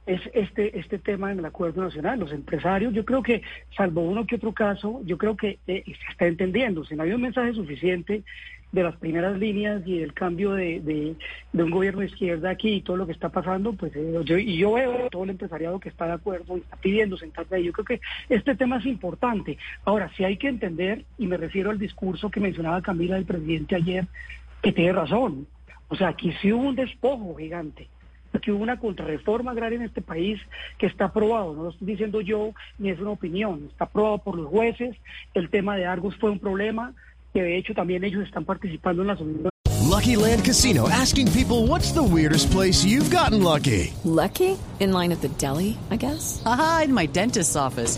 es 0.08 0.22
este 0.34 0.80
este 0.80 0.98
tema 0.98 1.32
en 1.32 1.40
el 1.40 1.46
acuerdo 1.46 1.84
nacional. 1.84 2.20
Los 2.20 2.32
empresarios, 2.32 2.94
yo 2.94 3.06
creo 3.06 3.22
que, 3.22 3.44
salvo 3.76 4.02
uno 4.02 4.26
que 4.26 4.38
otro 4.38 4.54
caso, 4.54 5.02
yo 5.06 5.18
creo 5.18 5.36
que 5.36 5.60
eh, 5.68 5.84
se 5.86 6.12
está 6.12 6.26
entendiendo. 6.26 6.86
Si 6.86 6.96
no 6.96 7.04
hay 7.04 7.12
un 7.12 7.22
mensaje 7.22 7.54
suficiente 7.54 8.24
de 8.72 8.84
las 8.84 8.96
primeras 8.98 9.38
líneas 9.38 9.82
y 9.86 10.00
del 10.00 10.14
cambio 10.14 10.52
de, 10.54 10.82
de, 10.82 11.64
un 11.64 11.72
gobierno 11.72 12.02
de 12.02 12.08
izquierda 12.08 12.50
aquí 12.50 12.76
y 12.76 12.82
todo 12.82 12.98
lo 12.98 13.06
que 13.06 13.14
está 13.14 13.30
pasando, 13.30 13.74
pues 13.74 13.96
eh, 13.96 14.20
yo, 14.24 14.38
y 14.38 14.58
yo 14.58 14.74
veo 14.74 15.10
todo 15.10 15.24
el 15.24 15.32
empresariado 15.32 15.80
que 15.80 15.90
está 15.90 16.06
de 16.06 16.14
acuerdo 16.14 16.58
y 16.58 16.62
está 16.62 16.78
pidiendo 16.78 17.18
sentarse 17.18 17.56
ahí. 17.56 17.64
Yo 17.64 17.74
creo 17.74 17.86
que 17.86 18.02
este 18.30 18.56
tema 18.56 18.78
es 18.78 18.86
importante. 18.86 19.58
Ahora, 19.86 20.12
sí 20.16 20.24
hay 20.24 20.38
que 20.38 20.48
entender, 20.48 21.06
y 21.18 21.28
me 21.28 21.38
refiero 21.38 21.70
al 21.70 21.80
discurso 21.80 22.30
que 22.30 22.40
mencionaba 22.40 22.82
Camila 22.82 23.16
del 23.16 23.26
presidente 23.26 23.76
ayer, 23.76 24.08
que 24.62 24.72
tiene 24.72 24.94
razón. 24.94 25.48
O 25.90 25.96
sea, 25.96 26.10
aquí 26.10 26.34
sí 26.42 26.52
hubo 26.52 26.68
un 26.68 26.76
despojo 26.76 27.36
gigante. 27.36 27.88
Aquí 28.34 28.52
hubo 28.52 28.64
una 28.64 28.80
contrarreforma 28.80 29.52
agraria 29.52 29.78
en 29.78 29.86
este 29.86 30.02
país 30.02 30.40
que 30.78 30.88
está 30.88 31.06
aprobado. 31.06 31.54
No 31.54 31.64
lo 31.64 31.70
estoy 31.70 31.88
diciendo 31.88 32.22
yo 32.22 32.52
ni 32.78 32.90
es 32.90 33.00
una 33.00 33.12
opinión. 33.12 33.68
Está 33.70 33.86
aprobado 33.86 34.20
por 34.20 34.38
los 34.38 34.48
jueces. 34.48 34.96
El 35.34 35.50
tema 35.50 35.76
de 35.76 35.86
Argos 35.86 36.16
fue 36.18 36.30
un 36.30 36.40
problema 36.40 36.94
que 37.34 37.42
de 37.42 37.58
hecho 37.58 37.74
también 37.74 38.04
ellos 38.04 38.24
están 38.26 38.46
participando 38.46 39.02
en 39.02 39.08
la 39.08 39.18
solución. 39.18 39.50
Lucky 39.90 40.16
Land 40.16 40.44
Casino 40.44 40.88
asking 40.90 41.32
people 41.32 41.66
what's 41.68 41.92
the 41.92 42.04
weirdest 42.04 42.52
place 42.52 42.84
you've 42.84 43.10
gotten 43.10 43.42
lucky? 43.42 43.94
Lucky? 44.04 44.58
In 44.80 44.92
line 44.92 45.12
at 45.12 45.22
the 45.22 45.30
deli, 45.40 45.78
I 45.90 45.96
guess? 45.96 46.42
Aha, 46.46 46.84
in 46.86 46.94
my 46.94 47.08
dentist's 47.08 47.56
office. 47.56 47.98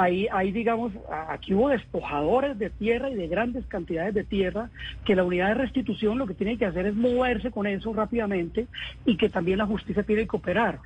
ahí, 0.00 0.26
ahí, 0.32 0.50
digamos, 0.50 0.92
aquí 1.28 1.52
hubo 1.54 1.68
despojadores 1.68 2.58
de 2.58 2.70
tierra 2.70 3.10
y 3.10 3.14
de 3.14 3.28
grandes 3.28 3.66
cantidades 3.66 4.14
de 4.14 4.24
tierra, 4.24 4.70
que 5.04 5.14
la 5.14 5.24
unidad 5.24 5.48
de 5.48 5.54
restitución 5.54 6.18
lo 6.18 6.26
que 6.26 6.34
tiene 6.34 6.56
que 6.56 6.66
hacer 6.66 6.86
es 6.86 6.94
moverse 6.94 7.50
con 7.50 7.66
eso 7.66 7.92
rápidamente 7.92 8.66
y 9.04 9.16
que 9.16 9.28
también 9.28 9.58
la 9.58 9.66
justicia 9.66 10.02
tiene 10.02 10.26
que 10.26 10.36
operar. 10.36 10.78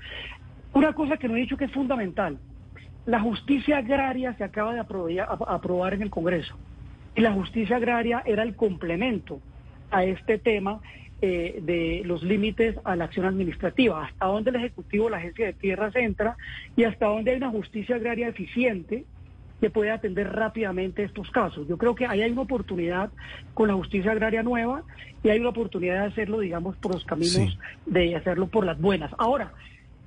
Una 0.72 0.92
cosa 0.92 1.16
que 1.16 1.28
no 1.28 1.36
he 1.36 1.40
dicho 1.40 1.56
que 1.56 1.66
es 1.66 1.72
fundamental, 1.72 2.38
la 3.06 3.20
justicia 3.20 3.78
agraria 3.78 4.34
se 4.34 4.44
acaba 4.44 4.74
de 4.74 4.80
aprobar 4.80 5.94
en 5.94 6.02
el 6.02 6.10
Congreso 6.10 6.56
y 7.14 7.20
la 7.20 7.32
justicia 7.32 7.76
agraria 7.76 8.22
era 8.26 8.42
el 8.42 8.56
complemento 8.56 9.40
a 9.90 10.04
este 10.04 10.38
tema 10.38 10.80
eh, 11.26 11.60
de 11.62 12.02
los 12.04 12.22
límites 12.22 12.76
a 12.84 12.96
la 12.96 13.04
acción 13.04 13.24
administrativa, 13.24 14.04
hasta 14.04 14.26
dónde 14.26 14.50
el 14.50 14.56
Ejecutivo, 14.56 15.08
la 15.08 15.16
Agencia 15.16 15.46
de 15.46 15.52
Tierras 15.54 15.96
entra 15.96 16.36
y 16.76 16.84
hasta 16.84 17.06
dónde 17.06 17.30
hay 17.30 17.38
una 17.38 17.48
justicia 17.50 17.96
agraria 17.96 18.28
eficiente 18.28 19.04
que 19.58 19.70
puede 19.70 19.90
atender 19.90 20.30
rápidamente 20.30 21.02
estos 21.02 21.30
casos. 21.30 21.66
Yo 21.66 21.78
creo 21.78 21.94
que 21.94 22.04
ahí 22.06 22.20
hay 22.20 22.30
una 22.30 22.42
oportunidad 22.42 23.08
con 23.54 23.68
la 23.68 23.74
justicia 23.74 24.12
agraria 24.12 24.42
nueva 24.42 24.82
y 25.22 25.30
hay 25.30 25.38
una 25.40 25.48
oportunidad 25.48 26.00
de 26.02 26.06
hacerlo, 26.08 26.40
digamos, 26.40 26.76
por 26.76 26.92
los 26.92 27.04
caminos 27.06 27.32
Sí. 27.32 27.58
de 27.86 28.14
hacerlo 28.16 28.48
por 28.48 28.66
las 28.66 28.78
buenas. 28.78 29.10
Ahora, 29.16 29.52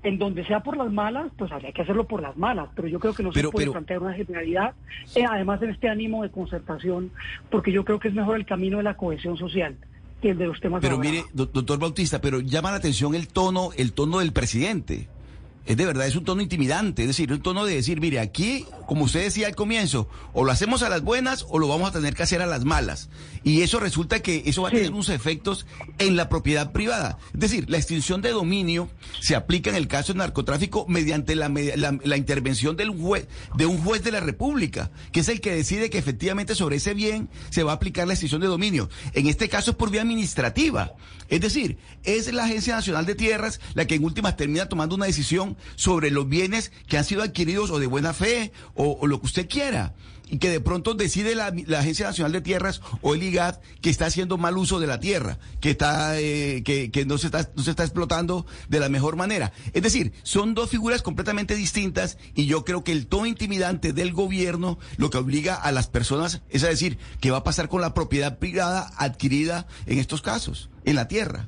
en 0.03 0.19
donde 0.19 0.45
sea 0.45 0.59
por 0.59 0.77
las 0.77 0.91
malas, 0.93 1.31
pues 1.35 1.51
habría 1.51 1.71
que 1.71 1.81
hacerlo 1.81 2.03
por 2.05 2.21
las 2.21 2.37
malas, 2.37 2.69
pero 2.75 2.87
yo 2.87 2.99
creo 2.99 3.15
que 3.15 3.23
no 3.23 3.31
Pero- 3.31 3.49
se 3.49 3.51
puede 3.53 3.65
pero- 3.65 3.71
plantear 3.71 3.99
una 4.01 4.13
generalidad, 4.13 4.75
eh, 5.15 5.23
además 5.27 5.59
en 5.63 5.71
este 5.71 5.89
ánimo 5.89 6.21
de 6.21 6.29
concertación, 6.29 7.09
porque 7.49 7.71
yo 7.71 7.83
creo 7.83 7.97
que 7.99 8.09
es 8.09 8.13
mejor 8.13 8.35
el 8.37 8.45
camino 8.45 8.77
de 8.77 8.83
la 8.83 8.95
cohesión 8.95 9.37
social 9.37 9.75
de 10.21 10.33
los 10.33 10.59
temas 10.59 10.81
de 10.81 10.87
Pero 10.87 10.99
mire, 10.99 11.25
doctor 11.33 11.79
Bautista, 11.79 12.19
pero 12.19 12.39
llama 12.39 12.71
la 12.71 12.77
atención 12.77 13.13
el 13.15 13.27
tono, 13.27 13.69
el 13.77 13.93
tono 13.93 14.19
del 14.19 14.33
presidente. 14.33 15.07
Es 15.67 15.75
de 15.75 15.85
verdad, 15.85 16.07
es 16.07 16.15
un 16.15 16.23
tono 16.23 16.41
intimidante, 16.41 17.01
es 17.01 17.09
decir, 17.09 17.31
un 17.33 17.41
tono 17.41 17.65
de 17.65 17.75
decir, 17.75 17.99
mire, 17.99 18.21
aquí, 18.21 18.65
como 18.87 19.03
usted 19.03 19.21
decía 19.23 19.47
al 19.47 19.55
comienzo, 19.55 20.07
o 20.31 20.45
lo 20.45 20.51
hacemos 20.53 20.81
a 20.81 20.87
las 20.87 21.01
buenas 21.03 21.45
o 21.49 21.59
lo 21.59 21.67
vamos 21.67 21.89
a 21.89 21.91
tener 21.91 22.15
que 22.15 22.23
hacer 22.23 22.41
a 22.41 22.45
las 22.45 22.63
malas. 22.63 23.09
Y 23.43 23.61
eso 23.63 23.79
resulta 23.81 24.21
que 24.21 24.43
eso 24.45 24.61
va 24.61 24.69
a 24.69 24.71
tener 24.71 24.91
unos 24.93 25.09
efectos 25.09 25.65
en 25.99 26.15
la 26.15 26.29
propiedad 26.29 26.71
privada. 26.71 27.17
Es 27.33 27.39
decir, 27.41 27.69
la 27.69 27.77
extinción 27.77 28.21
de 28.21 28.29
dominio 28.31 28.89
se 29.19 29.35
aplica 29.35 29.69
en 29.69 29.75
el 29.75 29.89
caso 29.89 30.13
de 30.13 30.19
narcotráfico 30.19 30.85
mediante 30.87 31.35
la, 31.35 31.49
la- 31.49 31.97
la 32.01 32.17
intervención 32.17 32.77
del 32.77 32.89
juez, 32.89 33.27
de 33.57 33.65
un 33.65 33.77
juez 33.83 34.01
de 34.05 34.11
la 34.11 34.21
República, 34.21 34.89
que 35.11 35.19
es 35.19 35.27
el 35.27 35.41
que 35.41 35.53
decide 35.53 35.89
que 35.89 35.97
efectivamente 35.97 36.55
sobre 36.55 36.77
ese 36.77 36.93
bien 36.93 37.29
se 37.49 37.63
va 37.63 37.73
a 37.73 37.75
aplicar 37.75 38.07
la 38.07 38.13
extinción 38.13 38.39
de 38.39 38.47
dominio. 38.47 38.89
En 39.13 39.27
este 39.27 39.49
caso 39.49 39.71
es 39.71 39.77
por 39.77 39.91
vía 39.91 40.01
administrativa. 40.01 40.93
Es 41.27 41.41
decir, 41.41 41.77
es 42.05 42.31
la 42.31 42.45
Agencia 42.45 42.73
Nacional 42.75 43.05
de 43.05 43.13
Tierras 43.15 43.59
la 43.73 43.85
que 43.85 43.95
en 43.95 44.05
últimas 44.05 44.37
termina 44.37 44.69
tomando 44.69 44.95
una 44.95 45.07
decisión 45.07 45.56
sobre 45.75 46.11
los 46.11 46.27
bienes 46.27 46.71
que 46.87 46.97
han 46.97 47.03
sido 47.03 47.23
adquiridos 47.23 47.71
o 47.71 47.79
de 47.79 47.87
buena 47.87 48.13
fe 48.13 48.51
o, 48.75 49.05
lo 49.07 49.19
que 49.19 49.25
usted 49.25 49.49
quiera. 49.49 49.93
Y 50.29 50.39
que 50.39 50.49
de 50.49 50.59
pronto 50.59 50.93
decide 50.93 51.35
la, 51.35 51.47
Agencia 51.79 52.07
Nacional 52.07 52.33
de 52.33 52.41
Tierras 52.41 52.81
o 53.01 53.15
el 53.15 53.23
IGAD 53.23 53.61
que 53.79 53.89
está 53.89 54.07
haciendo 54.07 54.37
mal 54.37 54.57
uso 54.57 54.81
de 54.81 54.85
la 54.85 54.99
tierra, 54.99 55.39
que 55.61 55.69
está 55.69 56.19
eh, 56.19 56.63
que 56.63 57.05
no 57.07 57.17
se 57.17 57.27
está 57.27 57.49
no 57.55 57.63
se 57.63 57.69
está 57.69 57.83
explotando 57.83 58.45
de 58.67 58.81
la 58.81 58.89
mejor 58.89 59.15
manera. 59.15 59.53
Es 59.71 59.83
decir, 59.83 60.11
son 60.23 60.53
dos 60.53 60.69
figuras 60.69 61.01
completamente 61.01 61.55
distintas 61.55 62.17
y 62.35 62.45
yo 62.45 62.65
creo 62.65 62.83
que 62.83 62.91
el 62.91 63.07
tono 63.07 63.25
intimidante 63.25 63.93
del 63.93 64.11
gobierno 64.11 64.79
lo 64.97 65.09
que 65.09 65.17
obliga 65.17 65.55
a 65.55 65.71
las 65.71 65.87
personas 65.87 66.41
es 66.49 66.65
a 66.65 66.67
decir 66.67 66.97
qué 67.21 67.31
va 67.31 67.37
a 67.37 67.43
pasar 67.45 67.69
con 67.69 67.79
la 67.79 67.93
propiedad 67.93 68.37
privada 68.37 68.91
adquirida 68.97 69.65
en 69.85 69.97
estos 69.97 70.21
casos, 70.21 70.69
en 70.83 70.95
la 70.95 71.07
tierra. 71.07 71.47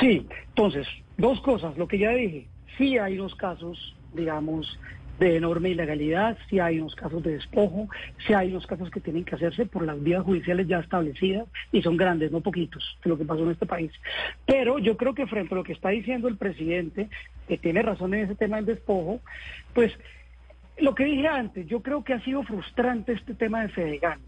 Sí, 0.00 0.26
entonces, 0.48 0.86
dos 1.18 1.40
cosas, 1.42 1.76
lo 1.76 1.86
que 1.86 1.98
ya 1.98 2.10
dije, 2.10 2.46
sí 2.78 2.96
hay 2.96 3.18
unos 3.18 3.34
casos, 3.34 3.94
digamos, 4.14 4.78
de 5.18 5.36
enorme 5.36 5.70
ilegalidad, 5.70 6.38
sí 6.48 6.60
hay 6.60 6.78
unos 6.78 6.94
casos 6.94 7.22
de 7.24 7.32
despojo, 7.32 7.88
sí 8.24 8.32
hay 8.32 8.50
unos 8.50 8.66
casos 8.68 8.88
que 8.88 9.00
tienen 9.00 9.24
que 9.24 9.34
hacerse 9.34 9.66
por 9.66 9.84
las 9.84 10.00
vías 10.00 10.22
judiciales 10.22 10.68
ya 10.68 10.78
establecidas 10.78 11.48
y 11.72 11.82
son 11.82 11.96
grandes, 11.96 12.30
no 12.30 12.40
poquitos, 12.40 12.96
de 13.02 13.10
lo 13.10 13.18
que 13.18 13.24
pasó 13.24 13.42
en 13.42 13.50
este 13.50 13.66
país. 13.66 13.90
Pero 14.46 14.78
yo 14.78 14.96
creo 14.96 15.14
que 15.14 15.26
frente 15.26 15.54
a 15.54 15.58
lo 15.58 15.64
que 15.64 15.72
está 15.72 15.88
diciendo 15.88 16.28
el 16.28 16.36
presidente, 16.36 17.10
que 17.48 17.58
tiene 17.58 17.82
razón 17.82 18.14
en 18.14 18.24
ese 18.26 18.36
tema 18.36 18.56
del 18.56 18.66
despojo, 18.66 19.20
pues 19.74 19.92
lo 20.78 20.94
que 20.94 21.04
dije 21.04 21.26
antes, 21.26 21.66
yo 21.66 21.82
creo 21.82 22.04
que 22.04 22.14
ha 22.14 22.24
sido 22.24 22.44
frustrante 22.44 23.12
este 23.12 23.34
tema 23.34 23.62
de 23.62 23.70
Fedegan. 23.70 24.20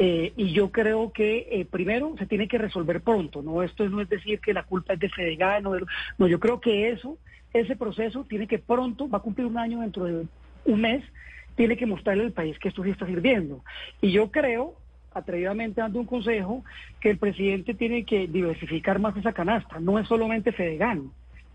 Eh, 0.00 0.32
y 0.36 0.52
yo 0.52 0.70
creo 0.70 1.12
que 1.12 1.48
eh, 1.50 1.64
primero 1.64 2.14
se 2.18 2.26
tiene 2.26 2.46
que 2.46 2.56
resolver 2.56 3.00
pronto, 3.00 3.42
¿no? 3.42 3.64
Esto 3.64 3.88
no 3.88 4.00
es 4.00 4.08
decir 4.08 4.38
que 4.38 4.52
la 4.52 4.62
culpa 4.62 4.92
es 4.92 5.00
de 5.00 5.08
Fedegan, 5.08 5.64
no, 5.64 5.72
no, 6.18 6.26
yo 6.28 6.38
creo 6.38 6.60
que 6.60 6.90
eso, 6.90 7.18
ese 7.52 7.74
proceso 7.74 8.24
tiene 8.24 8.46
que 8.46 8.60
pronto, 8.60 9.08
va 9.08 9.18
a 9.18 9.22
cumplir 9.22 9.48
un 9.48 9.58
año 9.58 9.80
dentro 9.80 10.04
de 10.04 10.26
un 10.66 10.80
mes, 10.80 11.04
tiene 11.56 11.76
que 11.76 11.86
mostrarle 11.86 12.22
al 12.24 12.32
país 12.32 12.56
que 12.60 12.68
esto 12.68 12.84
sí 12.84 12.90
está 12.90 13.06
sirviendo. 13.06 13.64
Y 14.00 14.12
yo 14.12 14.30
creo, 14.30 14.76
atrevidamente 15.12 15.80
dando 15.80 15.98
un 15.98 16.06
consejo, 16.06 16.64
que 17.00 17.10
el 17.10 17.18
presidente 17.18 17.74
tiene 17.74 18.04
que 18.04 18.28
diversificar 18.28 19.00
más 19.00 19.16
esa 19.16 19.32
canasta, 19.32 19.80
no 19.80 19.98
es 19.98 20.06
solamente 20.06 20.52
Fedegan 20.52 21.10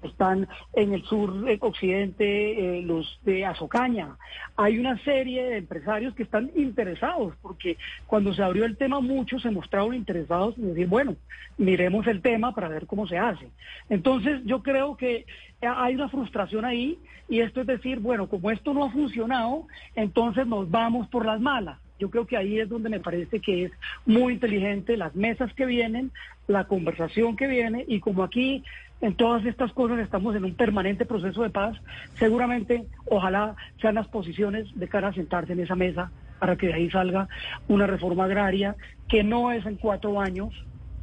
están 0.08 0.48
en 0.74 0.94
el 0.94 1.04
sur 1.04 1.50
eh, 1.50 1.58
occidente 1.62 2.78
eh, 2.78 2.82
los 2.82 3.20
de 3.24 3.46
Azocaña. 3.46 4.18
Hay 4.56 4.78
una 4.80 4.98
serie 5.04 5.44
de 5.44 5.58
empresarios 5.58 6.14
que 6.16 6.24
están 6.24 6.52
interesados, 6.56 7.34
porque 7.42 7.78
cuando 8.08 8.34
se 8.34 8.44
abrió 8.44 8.66
el 8.66 8.78
tema 8.78 9.00
muchos 9.00 9.42
se 9.42 9.52
mostraron 9.52 9.94
interesados 9.94 10.58
en 10.58 10.70
decir, 10.70 10.88
bueno, 10.88 11.16
miremos 11.58 12.08
el 12.08 12.22
tema 12.22 12.54
para 12.54 12.68
ver 12.68 12.86
cómo 12.88 13.08
se 13.08 13.18
hace. 13.18 13.50
Entonces 13.90 14.42
yo 14.46 14.62
creo 14.62 14.98
que 14.98 15.26
hay 15.62 15.96
una 15.96 16.10
frustración 16.10 16.66
ahí 16.66 17.00
y 17.30 17.40
esto 17.40 17.62
es 17.62 17.68
decir, 17.68 18.00
bueno, 18.00 18.28
como 18.28 18.52
esto 18.52 18.74
no 18.74 18.86
ha 18.86 18.92
funcionado, 18.92 19.68
entonces 19.96 20.46
nos 20.46 20.70
vamos 20.70 21.08
por 21.08 21.26
las 21.26 21.40
malas. 21.40 21.83
Yo 22.00 22.10
creo 22.10 22.26
que 22.26 22.38
ahí 22.38 22.60
es 22.60 22.70
donde 22.70 22.90
me 22.90 23.00
parece 23.00 23.40
que 23.40 23.66
es 23.66 23.72
muy 24.06 24.34
inteligente 24.34 24.98
las 24.98 25.16
mesas 25.16 25.54
que 25.54 25.66
vienen, 25.66 26.12
la 26.48 26.66
conversación 26.66 27.36
que 27.36 27.48
viene 27.48 27.86
y 27.88 28.00
como 28.00 28.24
aquí 28.24 28.64
en 29.02 29.16
todas 29.16 29.46
estas 29.46 29.74
cosas 29.74 30.00
estamos 30.00 30.36
en 30.36 30.46
un 30.46 30.56
permanente 30.56 31.06
proceso 31.06 31.44
de 31.44 31.50
paz, 31.50 31.78
seguramente 32.18 32.86
ojalá 33.10 33.56
sean 33.82 33.96
las 33.96 34.08
posiciones 34.08 34.68
de 34.76 34.88
cara 34.88 35.10
a 35.10 35.14
sentarse 35.14 35.54
en 35.54 35.60
esa 35.60 35.76
mesa 35.76 36.12
para 36.40 36.56
que 36.56 36.68
de 36.68 36.74
ahí 36.74 36.90
salga 36.90 37.28
una 37.68 37.86
reforma 37.86 38.26
agraria 38.26 38.76
que 39.08 39.24
no 39.24 39.52
es 39.52 39.66
en 39.66 39.76
cuatro 39.76 40.20
años, 40.20 40.54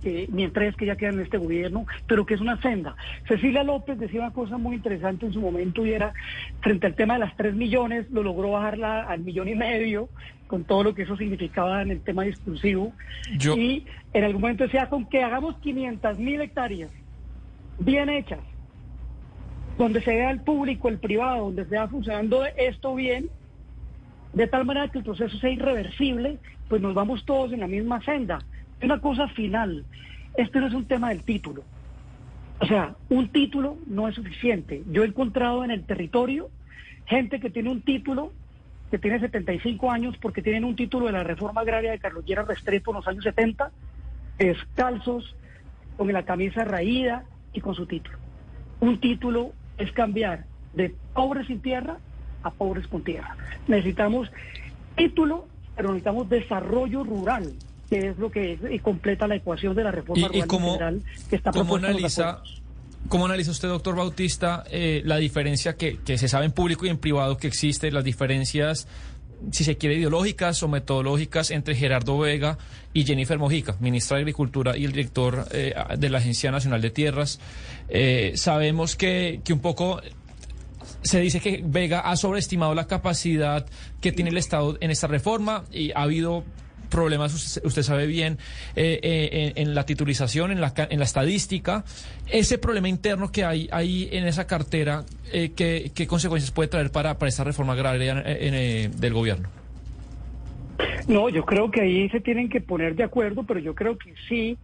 eh, 0.03 0.27
ni 0.33 0.45
en 0.45 0.53
tres 0.53 0.75
que 0.77 0.87
ya 0.87 0.97
quedan 0.97 1.17
en 1.17 1.21
este 1.23 1.39
gobierno, 1.39 1.87
pero 2.07 2.25
que 2.25 2.35
es 2.35 2.41
una 2.41 2.61
senda. 2.63 2.97
Cecilia 3.29 3.63
López 3.65 3.99
decía 3.99 4.21
una 4.21 4.33
cosa 4.33 4.57
muy 4.59 4.77
interesante 4.77 5.27
en 5.27 5.33
su 5.33 5.41
momento 5.41 5.85
y 5.85 5.93
era, 5.93 6.13
frente 6.61 6.87
al 6.87 6.95
tema 6.95 7.15
de 7.15 7.21
las 7.21 7.37
tres 7.37 7.55
millones, 7.55 8.11
lo 8.11 8.23
logró 8.23 8.53
bajarla 8.53 9.03
al 9.03 9.21
millón 9.21 9.49
y 9.49 9.55
medio, 9.55 10.09
con 10.47 10.65
todo 10.65 10.83
lo 10.85 10.95
que 10.95 11.03
eso 11.03 11.17
significaba 11.17 11.83
en 11.83 11.91
el 11.91 12.01
tema 12.01 12.23
discursivo. 12.25 12.93
Yo- 13.39 13.57
Y 13.57 13.87
en 14.13 14.25
algún 14.25 14.41
momento 14.41 14.65
decía, 14.65 14.89
con 14.89 15.07
que 15.07 15.23
hagamos 15.23 15.59
500 15.59 16.19
mil 16.19 16.41
hectáreas 16.41 16.91
bien 17.79 18.09
hechas, 18.09 18.41
donde 19.79 20.03
se 20.03 20.11
vea 20.11 20.31
el 20.31 20.41
público, 20.43 20.89
el 20.89 20.99
privado, 20.99 21.45
donde 21.47 21.65
se 21.65 21.71
vea 21.71 21.89
funcionando 21.89 22.45
esto 22.57 22.95
bien, 22.95 23.29
de 24.33 24.47
tal 24.47 24.65
manera 24.65 24.89
que 24.89 24.99
el 24.99 25.05
proceso 25.05 25.37
sea 25.39 25.51
irreversible, 25.51 26.39
pues 26.69 26.81
nos 26.83 26.95
vamos 26.95 27.25
todos 27.25 27.53
en 27.53 27.61
la 27.61 27.67
misma 27.67 28.01
senda. 28.03 28.39
Una 28.83 29.01
cosa 29.01 29.29
final, 29.29 29.85
este 30.37 30.61
no 30.61 30.67
es 30.67 30.75
un 30.75 30.87
tema 30.87 31.11
del 31.11 31.23
título. 31.23 31.65
O 32.61 32.67
sea, 32.67 32.95
un 33.09 33.29
título 33.29 33.79
no 33.87 34.09
es 34.09 34.15
suficiente. 34.15 34.83
Yo 34.91 35.03
he 35.03 35.07
encontrado 35.07 35.65
en 35.65 35.71
el 35.71 35.85
territorio 35.85 36.51
gente 37.07 37.41
que 37.41 37.51
tiene 37.51 37.71
un 37.71 37.83
título, 37.83 38.33
que 38.91 38.99
tiene 38.99 39.19
75 39.19 39.91
años, 39.91 40.17
porque 40.19 40.43
tienen 40.43 40.65
un 40.65 40.77
título 40.77 41.07
de 41.07 41.13
la 41.13 41.25
reforma 41.25 41.63
agraria 41.63 41.91
de 41.91 41.99
Carlos 41.99 42.25
Llera 42.25 42.43
Restrepo 42.43 42.93
en 42.93 42.97
los 42.99 43.09
años 43.09 43.25
70, 43.25 43.71
descalzos, 44.39 45.35
con 45.97 46.13
la 46.13 46.23
camisa 46.25 46.65
raída 46.65 47.25
y 47.53 47.61
con 47.61 47.75
su 47.75 47.87
título. 47.87 48.17
Un 48.81 48.99
título 49.01 49.53
es 49.77 49.93
cambiar 49.93 50.45
de 50.73 50.95
pobres 51.13 51.47
sin 51.47 51.61
tierra 51.61 51.99
a 52.43 52.51
pobres 52.51 52.87
con 52.87 53.03
tierra. 53.03 53.37
Necesitamos 53.69 54.31
título, 54.97 55.47
pero 55.77 55.89
necesitamos 55.89 56.29
desarrollo 56.29 57.05
rural, 57.05 57.53
que 57.91 58.11
es 58.11 58.19
lo 58.19 58.31
que 58.31 58.53
es, 58.53 58.61
y 58.71 58.79
completa 58.79 59.27
la 59.27 59.35
ecuación 59.35 59.75
de 59.75 59.85
la 59.85 59.91
reforma 59.91 60.29
¿Y, 60.33 60.39
y 60.39 60.43
rural 60.43 60.63
integral 60.63 61.03
que 61.29 61.37
está 61.37 61.51
cómo 61.51 61.77
analiza, 61.77 62.43
cómo 63.09 63.27
analiza 63.27 63.51
usted, 63.51 63.69
doctor 63.69 63.97
Bautista, 63.97 64.65
eh, 64.71 65.03
la 65.05 65.17
diferencia 65.17 65.77
que, 65.77 65.99
que 65.99 66.17
se 66.17 66.29
sabe 66.29 66.47
en 66.47 66.53
público 66.53 66.87
y 66.87 66.89
en 66.89 66.99
privado 66.99 67.37
que 67.37 67.49
existe, 67.49 67.91
las 67.91 68.05
diferencias, 68.05 68.87
si 69.51 69.65
se 69.65 69.77
quiere, 69.77 69.97
ideológicas 69.97 70.63
o 70.63 70.69
metodológicas 70.69 71.51
entre 71.51 71.75
Gerardo 71.75 72.17
Vega 72.19 72.59
y 72.93 73.05
Jennifer 73.05 73.39
Mojica, 73.39 73.77
ministra 73.81 74.19
de 74.19 74.23
Agricultura 74.23 74.77
y 74.77 74.85
el 74.85 74.93
director 74.93 75.47
eh, 75.53 75.75
de 75.99 76.11
la 76.11 76.19
Agencia 76.19 76.53
Nacional 76.53 76.81
de 76.81 76.91
Tierras? 76.91 77.41
Eh, 77.89 78.33
sabemos 78.37 78.95
que, 78.95 79.41
que 79.45 79.53
un 79.53 79.61
poco 79.61 80.01
se 81.03 81.21
dice 81.21 81.41
que 81.41 81.63
Vega 81.65 82.01
ha 82.01 82.17
sobreestimado 82.17 82.75
la 82.75 82.87
capacidad 82.87 83.67
que 84.01 84.13
tiene 84.13 84.31
el 84.31 84.37
Estado 84.37 84.77
en 84.81 84.91
esta 84.91 85.07
reforma 85.07 85.65
y 85.73 85.93
ha 85.93 86.03
habido 86.03 86.45
problemas, 86.91 87.61
usted, 87.65 87.83
sabe 87.83 88.07
bien, 88.07 88.39
eh, 88.77 89.01
eh, 89.03 89.53
en, 89.57 89.69
en 89.69 89.75
la 89.75 89.87
titulización, 89.87 90.51
en 90.51 90.61
la, 90.61 90.75
en 90.77 90.99
la 90.99 91.05
estadística. 91.05 91.85
Ese 92.27 92.59
problema 92.59 92.89
interno 92.89 93.33
que 93.33 93.45
hay 93.45 93.69
ahí 93.73 94.09
en 94.13 94.27
esa 94.27 94.47
cartera, 94.47 95.05
eh, 95.33 95.53
¿qué, 95.57 95.93
qué 95.95 96.07
consecuencias 96.07 96.51
puede 96.51 96.69
traer 96.69 96.91
para, 96.91 97.19
para 97.19 97.29
esta 97.29 97.45
reforma 97.45 97.73
agraria 97.73 98.21
eh, 98.21 98.49
en, 98.49 98.55
eh, 98.55 98.91
del 98.97 99.15
gobierno? 99.15 99.49
No, 101.09 101.29
yo 101.29 101.45
creo 101.45 101.71
que 101.71 101.81
ahí 101.81 102.09
se 102.11 102.21
tienen 102.21 102.49
que 102.49 102.61
poner 102.61 102.95
de 102.95 103.05
acuerdo, 103.05 103.45
pero 103.45 103.61
yo 103.61 103.75
creo 103.75 103.97
que 103.97 104.15
sí 104.29 104.59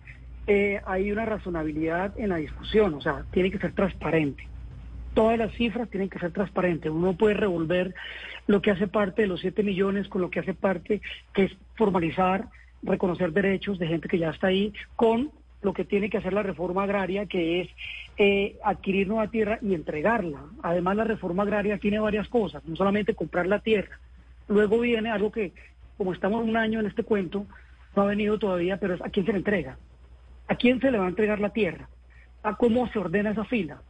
hay 0.85 1.11
una 1.11 1.25
razonabilidad 1.25 2.13
en 2.21 2.29
la 2.29 2.37
discusión, 2.37 2.95
o 2.95 3.01
sea, 3.01 3.25
tiene 3.33 3.51
que 3.51 3.59
ser 3.59 3.73
transparente. 3.73 4.47
Todas 5.17 5.39
las 5.39 5.55
cifras 5.55 5.89
tienen 5.89 6.11
que 6.11 6.19
ser 6.19 6.31
transparentes. 6.31 6.93
Uno 6.93 7.07
no 7.07 7.17
puede 7.17 7.33
revolver 7.33 7.95
lo 8.47 8.61
que 8.61 8.71
hace 8.71 8.87
parte 8.87 9.23
de 9.23 9.29
los 9.29 9.41
7 9.41 9.63
millones 9.63 10.09
con 10.09 10.21
lo 10.21 10.29
que 10.29 10.41
hace 10.41 10.53
parte, 10.53 11.01
que 11.33 11.45
es 11.45 11.57
formalizar, 11.75 12.51
reconocer 12.83 13.33
derechos 13.33 13.79
de 13.79 13.87
gente 13.87 14.09
que 14.09 14.19
ya 14.19 14.29
está 14.29 14.49
ahí, 14.49 14.75
con 14.95 15.31
lo 15.63 15.73
que 15.73 15.87
tiene 15.87 16.11
que 16.11 16.19
hacer 16.19 16.35
la 16.35 16.43
reforma 16.43 16.83
agraria, 16.83 17.25
que 17.25 17.63
es 17.63 17.69
eh, 18.19 18.59
adquirir 18.63 19.09
nueva 19.09 19.29
tierra 19.29 19.59
y 19.63 19.73
entregarla. 19.73 20.39
Además, 20.63 20.97
la 20.97 21.05
reforma 21.05 21.45
agraria 21.45 21.79
tiene 21.79 21.99
varias 21.99 22.29
cosas, 22.29 22.63
no 22.67 22.77
solamente 22.77 23.15
comprar 23.15 23.47
la 23.47 23.61
tierra. 23.61 23.99
Luego 24.49 24.81
viene 24.81 25.11
algo 25.11 25.33
que, 25.33 25.55
como 25.97 26.13
estamos 26.13 26.45
un 26.45 26.59
año 26.59 26.81
en 26.81 26.89
este 26.89 27.05
cuento, 27.05 27.47
no 27.97 28.03
ha 28.03 28.07
venido 28.07 28.39
todavía, 28.39 28.77
pero 28.77 28.93
es 28.93 29.01
a 29.01 29.09
quién 29.09 29.25
se 29.25 29.33
le 29.33 29.39
entrega. 29.39 29.79
¿A 30.47 30.57
quién 30.57 30.79
se 30.79 30.91
le 30.91 30.99
va 30.99 31.07
a 31.07 31.09
entregar 31.09 31.41
la 31.41 31.55
tierra? 31.55 31.89
¿A 32.43 32.55
cómo 32.57 32.87
se 32.89 32.99
ordena 32.99 33.31
esa 33.31 33.47
fila? 33.47 33.81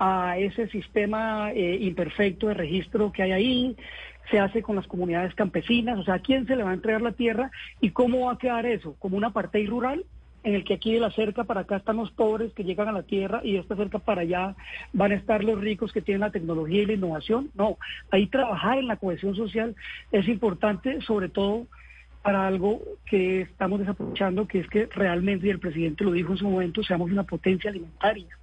A 0.00 0.38
ese 0.38 0.66
sistema 0.68 1.52
eh, 1.52 1.76
imperfecto 1.82 2.48
de 2.48 2.54
registro 2.54 3.12
que 3.12 3.22
hay 3.22 3.32
ahí, 3.32 3.76
se 4.30 4.38
hace 4.38 4.62
con 4.62 4.76
las 4.76 4.86
comunidades 4.86 5.34
campesinas, 5.34 5.98
o 5.98 6.04
sea, 6.04 6.14
¿a 6.14 6.18
quién 6.20 6.46
se 6.46 6.56
le 6.56 6.62
va 6.62 6.70
a 6.70 6.74
entregar 6.74 7.02
la 7.02 7.12
tierra 7.12 7.50
y 7.80 7.90
cómo 7.90 8.26
va 8.26 8.32
a 8.32 8.38
quedar 8.38 8.64
eso? 8.64 8.96
¿Como 8.98 9.16
una 9.16 9.30
parte 9.30 9.64
rural? 9.66 10.04
en 10.42 10.54
el 10.54 10.64
que 10.64 10.72
aquí 10.72 10.94
de 10.94 11.00
la 11.00 11.10
cerca 11.10 11.44
para 11.44 11.60
acá 11.60 11.76
están 11.76 11.98
los 11.98 12.10
pobres 12.12 12.54
que 12.54 12.64
llegan 12.64 12.88
a 12.88 12.92
la 12.92 13.02
tierra 13.02 13.42
y 13.44 13.52
de 13.52 13.58
esta 13.58 13.76
cerca 13.76 13.98
para 13.98 14.22
allá 14.22 14.56
van 14.94 15.12
a 15.12 15.16
estar 15.16 15.44
los 15.44 15.60
ricos 15.60 15.92
que 15.92 16.00
tienen 16.00 16.22
la 16.22 16.30
tecnología 16.30 16.80
y 16.82 16.86
la 16.86 16.92
innovación. 16.94 17.50
No, 17.54 17.76
ahí 18.10 18.26
trabajar 18.26 18.78
en 18.78 18.86
la 18.86 18.96
cohesión 18.96 19.34
social 19.36 19.76
es 20.12 20.26
importante, 20.28 21.02
sobre 21.02 21.28
todo 21.28 21.66
para 22.22 22.46
algo 22.46 22.80
que 23.04 23.42
estamos 23.42 23.80
desaprovechando, 23.80 24.48
que 24.48 24.60
es 24.60 24.68
que 24.68 24.86
realmente, 24.86 25.46
y 25.46 25.50
el 25.50 25.58
presidente 25.58 26.04
lo 26.04 26.12
dijo 26.12 26.32
en 26.32 26.38
su 26.38 26.48
momento, 26.48 26.82
seamos 26.82 27.10
una 27.10 27.24
potencia 27.24 27.68
alimentaria. 27.68 28.39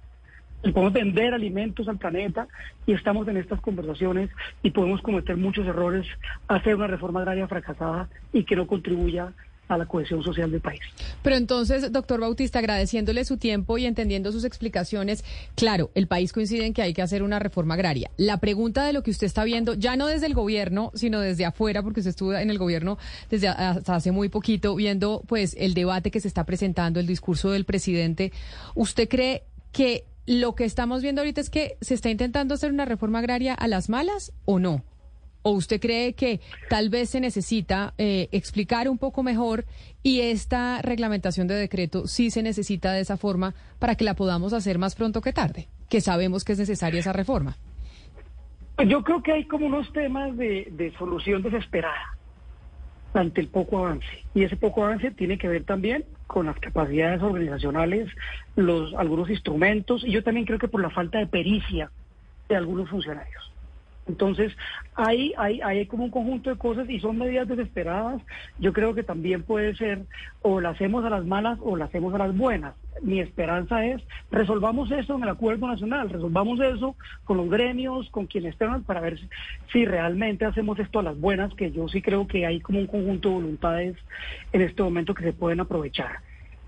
Y 0.62 0.72
podemos 0.72 0.92
vender 0.92 1.34
alimentos 1.34 1.88
al 1.88 1.98
planeta 1.98 2.48
y 2.86 2.92
estamos 2.92 3.28
en 3.28 3.36
estas 3.36 3.60
conversaciones 3.60 4.30
y 4.62 4.70
podemos 4.70 5.00
cometer 5.02 5.36
muchos 5.36 5.66
errores, 5.66 6.06
hacer 6.48 6.74
una 6.74 6.88
reforma 6.88 7.20
agraria 7.20 7.46
fracasada 7.46 8.08
y 8.32 8.44
que 8.44 8.56
no 8.56 8.66
contribuya 8.66 9.32
a 9.68 9.76
la 9.76 9.86
cohesión 9.86 10.22
social 10.22 10.50
del 10.50 10.60
país. 10.60 10.80
Pero 11.22 11.36
entonces, 11.36 11.92
doctor 11.92 12.20
Bautista, 12.20 12.58
agradeciéndole 12.58 13.24
su 13.24 13.36
tiempo 13.36 13.78
y 13.78 13.86
entendiendo 13.86 14.32
sus 14.32 14.44
explicaciones, 14.44 15.24
claro, 15.54 15.90
el 15.94 16.06
país 16.06 16.32
coincide 16.32 16.66
en 16.66 16.74
que 16.74 16.82
hay 16.82 16.94
que 16.94 17.02
hacer 17.02 17.22
una 17.22 17.38
reforma 17.38 17.74
agraria. 17.74 18.10
La 18.16 18.38
pregunta 18.38 18.86
de 18.86 18.92
lo 18.92 19.02
que 19.02 19.10
usted 19.10 19.26
está 19.26 19.44
viendo, 19.44 19.74
ya 19.74 19.96
no 19.96 20.06
desde 20.06 20.26
el 20.26 20.34
gobierno, 20.34 20.90
sino 20.94 21.20
desde 21.20 21.44
afuera, 21.44 21.82
porque 21.82 22.00
usted 22.00 22.10
estuvo 22.10 22.34
en 22.34 22.50
el 22.50 22.58
gobierno 22.58 22.98
desde 23.30 23.48
hasta 23.48 23.94
hace 23.94 24.10
muy 24.10 24.28
poquito, 24.28 24.74
viendo 24.74 25.22
pues 25.26 25.54
el 25.58 25.74
debate 25.74 26.10
que 26.10 26.20
se 26.20 26.28
está 26.28 26.44
presentando, 26.44 26.98
el 26.98 27.06
discurso 27.06 27.50
del 27.50 27.64
presidente, 27.64 28.32
¿usted 28.74 29.08
cree 29.08 29.42
que 29.72 30.04
lo 30.28 30.54
que 30.54 30.66
estamos 30.66 31.00
viendo 31.00 31.22
ahorita 31.22 31.40
es 31.40 31.48
que 31.48 31.78
se 31.80 31.94
está 31.94 32.10
intentando 32.10 32.52
hacer 32.52 32.70
una 32.70 32.84
reforma 32.84 33.20
agraria 33.20 33.54
a 33.54 33.66
las 33.66 33.88
malas 33.88 34.30
o 34.44 34.58
no? 34.58 34.84
¿O 35.40 35.52
usted 35.52 35.80
cree 35.80 36.12
que 36.12 36.40
tal 36.68 36.90
vez 36.90 37.08
se 37.08 37.20
necesita 37.20 37.94
eh, 37.96 38.28
explicar 38.30 38.90
un 38.90 38.98
poco 38.98 39.22
mejor 39.22 39.64
y 40.02 40.20
esta 40.20 40.82
reglamentación 40.82 41.48
de 41.48 41.54
decreto 41.54 42.06
sí 42.06 42.30
se 42.30 42.42
necesita 42.42 42.92
de 42.92 43.00
esa 43.00 43.16
forma 43.16 43.54
para 43.78 43.94
que 43.94 44.04
la 44.04 44.12
podamos 44.12 44.52
hacer 44.52 44.78
más 44.78 44.94
pronto 44.94 45.22
que 45.22 45.32
tarde? 45.32 45.68
Que 45.88 46.02
sabemos 46.02 46.44
que 46.44 46.52
es 46.52 46.58
necesaria 46.58 47.00
esa 47.00 47.14
reforma. 47.14 47.56
Pues 48.76 48.86
yo 48.90 49.02
creo 49.02 49.22
que 49.22 49.32
hay 49.32 49.44
como 49.46 49.64
unos 49.64 49.90
temas 49.94 50.36
de, 50.36 50.68
de 50.72 50.92
solución 50.98 51.40
desesperada 51.40 52.17
ante 53.14 53.40
el 53.40 53.48
poco 53.48 53.78
avance. 53.78 54.06
Y 54.34 54.42
ese 54.42 54.56
poco 54.56 54.84
avance 54.84 55.10
tiene 55.10 55.38
que 55.38 55.48
ver 55.48 55.64
también 55.64 56.04
con 56.26 56.46
las 56.46 56.58
capacidades 56.58 57.22
organizacionales, 57.22 58.10
los 58.54 58.94
algunos 58.94 59.30
instrumentos, 59.30 60.04
y 60.04 60.12
yo 60.12 60.22
también 60.22 60.46
creo 60.46 60.58
que 60.58 60.68
por 60.68 60.82
la 60.82 60.90
falta 60.90 61.18
de 61.18 61.26
pericia 61.26 61.90
de 62.48 62.56
algunos 62.56 62.88
funcionarios. 62.88 63.47
Entonces, 64.08 64.52
hay, 64.94 65.34
hay, 65.36 65.60
hay 65.60 65.86
como 65.86 66.04
un 66.04 66.10
conjunto 66.10 66.50
de 66.50 66.56
cosas 66.56 66.88
y 66.88 66.98
son 66.98 67.18
medidas 67.18 67.46
desesperadas. 67.46 68.22
Yo 68.58 68.72
creo 68.72 68.94
que 68.94 69.02
también 69.02 69.42
puede 69.42 69.76
ser 69.76 70.00
o 70.42 70.60
la 70.60 70.70
hacemos 70.70 71.04
a 71.04 71.10
las 71.10 71.24
malas 71.24 71.58
o 71.62 71.76
la 71.76 71.84
hacemos 71.84 72.14
a 72.14 72.18
las 72.18 72.36
buenas. 72.36 72.74
Mi 73.02 73.20
esperanza 73.20 73.84
es 73.84 74.02
resolvamos 74.30 74.90
eso 74.90 75.14
en 75.14 75.22
el 75.22 75.28
acuerdo 75.28 75.68
nacional, 75.68 76.10
resolvamos 76.10 76.58
eso 76.60 76.96
con 77.24 77.36
los 77.36 77.48
gremios, 77.48 78.08
con 78.10 78.26
quienes 78.26 78.54
estén, 78.54 78.82
para 78.82 79.00
ver 79.00 79.18
si, 79.18 79.28
si 79.72 79.84
realmente 79.84 80.44
hacemos 80.44 80.78
esto 80.78 80.98
a 80.98 81.02
las 81.04 81.20
buenas, 81.20 81.54
que 81.54 81.70
yo 81.70 81.86
sí 81.88 82.02
creo 82.02 82.26
que 82.26 82.46
hay 82.46 82.60
como 82.60 82.80
un 82.80 82.86
conjunto 82.86 83.28
de 83.28 83.34
voluntades 83.34 83.96
en 84.52 84.62
este 84.62 84.82
momento 84.82 85.14
que 85.14 85.22
se 85.22 85.32
pueden 85.32 85.60
aprovechar. 85.60 86.20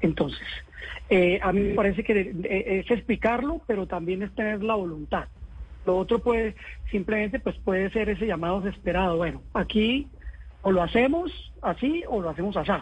Entonces, 0.03 0.46
eh, 1.09 1.40
a 1.42 1.53
mí 1.53 1.61
me 1.61 1.74
parece 1.74 2.05
que 2.05 2.33
eh, 2.44 2.83
es 2.85 2.90
explicarlo, 2.90 3.61
pero 3.66 3.87
también 3.87 4.22
es 4.22 4.33
tener 4.35 4.62
la 4.62 4.74
voluntad. 4.74 5.24
Lo 5.87 5.97
otro 5.97 6.19
puede, 6.19 6.55
simplemente 6.90 7.40
pues 7.40 7.57
puede 7.59 7.90
ser 7.90 8.09
ese 8.09 8.27
llamado 8.27 8.61
desesperado. 8.61 9.16
Bueno, 9.16 9.43
aquí 9.55 10.09
o 10.62 10.73
lo 10.73 10.83
hacemos 10.83 11.53
así 11.62 12.05
o 12.09 12.21
lo 12.21 12.31
hacemos 12.31 12.57
así. 12.57 12.73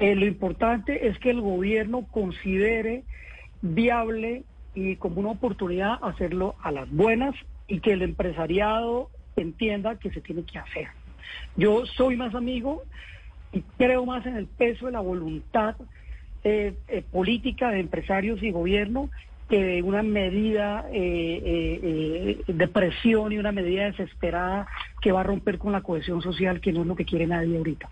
Eh, 0.00 0.14
lo 0.14 0.26
importante 0.26 1.08
es 1.08 1.18
que 1.18 1.30
el 1.30 1.40
gobierno 1.40 2.06
considere 2.10 3.04
viable 3.62 4.44
y 4.74 4.96
como 4.96 5.20
una 5.20 5.30
oportunidad 5.30 5.98
hacerlo 6.02 6.56
a 6.62 6.72
las 6.72 6.90
buenas 6.90 7.34
y 7.68 7.80
que 7.80 7.92
el 7.92 8.02
empresariado 8.02 9.08
entienda 9.36 9.98
que 9.98 10.10
se 10.10 10.20
tiene 10.20 10.44
que 10.44 10.58
hacer. 10.58 10.88
Yo 11.56 11.86
soy 11.86 12.16
más 12.16 12.34
amigo 12.34 12.82
y 13.52 13.62
creo 13.78 14.04
más 14.04 14.26
en 14.26 14.36
el 14.36 14.46
peso 14.46 14.86
de 14.86 14.92
la 14.92 15.00
voluntad 15.00 15.76
eh, 16.42 16.74
eh, 16.88 17.02
política 17.10 17.70
de 17.70 17.80
empresarios 17.80 18.42
y 18.42 18.50
gobierno 18.50 19.10
que 19.48 19.82
una 19.82 20.02
medida 20.02 20.86
eh, 20.92 21.40
eh, 21.44 21.80
eh, 21.82 22.52
de 22.52 22.68
presión 22.68 23.32
y 23.32 23.38
una 23.38 23.52
medida 23.52 23.84
desesperada 23.84 24.66
que 25.02 25.12
va 25.12 25.20
a 25.20 25.24
romper 25.24 25.58
con 25.58 25.72
la 25.72 25.82
cohesión 25.82 26.22
social, 26.22 26.60
que 26.60 26.72
no 26.72 26.82
es 26.82 26.86
lo 26.86 26.96
que 26.96 27.04
quiere 27.04 27.26
nadie 27.26 27.56
ahorita. 27.58 27.88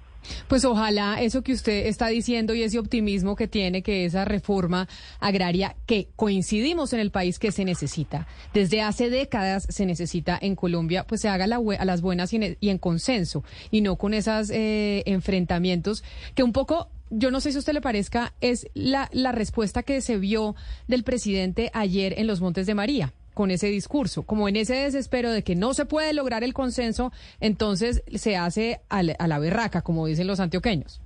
Pues 0.46 0.64
ojalá 0.64 1.20
eso 1.20 1.42
que 1.42 1.52
usted 1.52 1.86
está 1.86 2.06
diciendo 2.06 2.54
y 2.54 2.62
ese 2.62 2.78
optimismo 2.78 3.34
que 3.34 3.48
tiene, 3.48 3.82
que 3.82 4.04
esa 4.04 4.24
reforma 4.24 4.88
agraria 5.18 5.74
que 5.84 6.10
coincidimos 6.14 6.92
en 6.92 7.00
el 7.00 7.10
país 7.10 7.40
que 7.40 7.50
se 7.50 7.64
necesita, 7.64 8.28
desde 8.54 8.82
hace 8.82 9.10
décadas 9.10 9.66
se 9.68 9.84
necesita 9.84 10.38
en 10.40 10.54
Colombia, 10.54 11.04
pues 11.08 11.22
se 11.22 11.28
haga 11.28 11.46
a 11.46 11.84
las 11.84 12.00
buenas 12.02 12.32
y 12.32 12.56
en, 12.60 12.78
consenso 12.78 13.42
y 13.72 13.80
no 13.80 13.96
con 13.96 14.14
esos 14.14 14.50
enfrentamientos 14.52 16.04
que 16.36 16.44
un 16.44 16.52
poco 16.52 16.88
yo 17.12 17.31
no 17.31 17.40
sé 17.40 17.51
si 17.51 17.59
a 17.59 17.61
usted 17.61 17.75
le 17.75 17.81
parezca, 17.81 18.33
es 18.40 18.68
la, 18.75 19.09
la 19.12 19.33
respuesta 19.33 19.83
que 19.83 20.01
se 20.01 20.16
vio 20.18 20.55
del 20.88 21.05
presidente 21.05 21.70
ayer 21.75 22.14
en 22.18 22.27
los 22.27 22.40
Montes 22.40 22.66
de 22.66 22.75
María 22.75 23.12
con 23.35 23.51
ese 23.51 23.68
discurso, 23.68 24.25
como 24.25 24.48
en 24.48 24.57
ese 24.57 24.75
desespero 24.75 25.31
de 25.31 25.42
que 25.42 25.55
no 25.55 25.75
se 25.75 25.87
puede 25.87 26.12
lograr 26.12 26.44
el 26.44 26.53
consenso, 26.53 27.12
entonces 27.40 28.03
se 28.14 28.37
hace 28.37 28.81
a 28.88 29.03
la, 29.03 29.14
a 29.18 29.27
la 29.27 29.38
berraca, 29.38 29.83
como 29.83 30.07
dicen 30.07 30.27
los 30.27 30.40
antioqueños. 30.40 31.01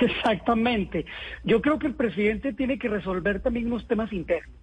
Exactamente. 0.00 1.06
Yo 1.44 1.60
creo 1.62 1.78
que 1.78 1.86
el 1.86 1.94
presidente 1.94 2.52
tiene 2.52 2.78
que 2.78 2.88
resolver 2.88 3.40
también 3.40 3.66
unos 3.66 3.86
temas 3.86 4.12
internos. 4.12 4.54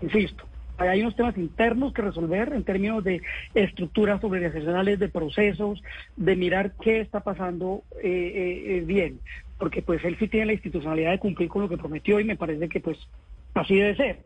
Insisto, 0.00 0.44
hay 0.78 1.00
unos 1.00 1.16
temas 1.16 1.36
internos 1.36 1.92
que 1.92 2.02
resolver 2.02 2.52
en 2.52 2.64
términos 2.64 3.04
de 3.04 3.22
estructuras 3.54 4.22
organizacionales, 4.22 4.98
de 4.98 5.08
procesos, 5.08 5.82
de 6.16 6.36
mirar 6.36 6.72
qué 6.80 7.00
está 7.00 7.20
pasando 7.20 7.82
eh, 8.02 8.08
eh, 8.08 8.76
eh, 8.76 8.80
bien, 8.84 9.20
porque 9.58 9.82
pues 9.82 10.04
él 10.04 10.16
sí 10.18 10.28
tiene 10.28 10.46
la 10.46 10.52
institucionalidad 10.54 11.12
de 11.12 11.18
cumplir 11.18 11.48
con 11.48 11.62
lo 11.62 11.68
que 11.68 11.76
prometió 11.76 12.20
y 12.20 12.24
me 12.24 12.36
parece 12.36 12.68
que 12.68 12.80
pues 12.80 12.98
así 13.54 13.76
debe 13.76 13.96
ser. 13.96 14.18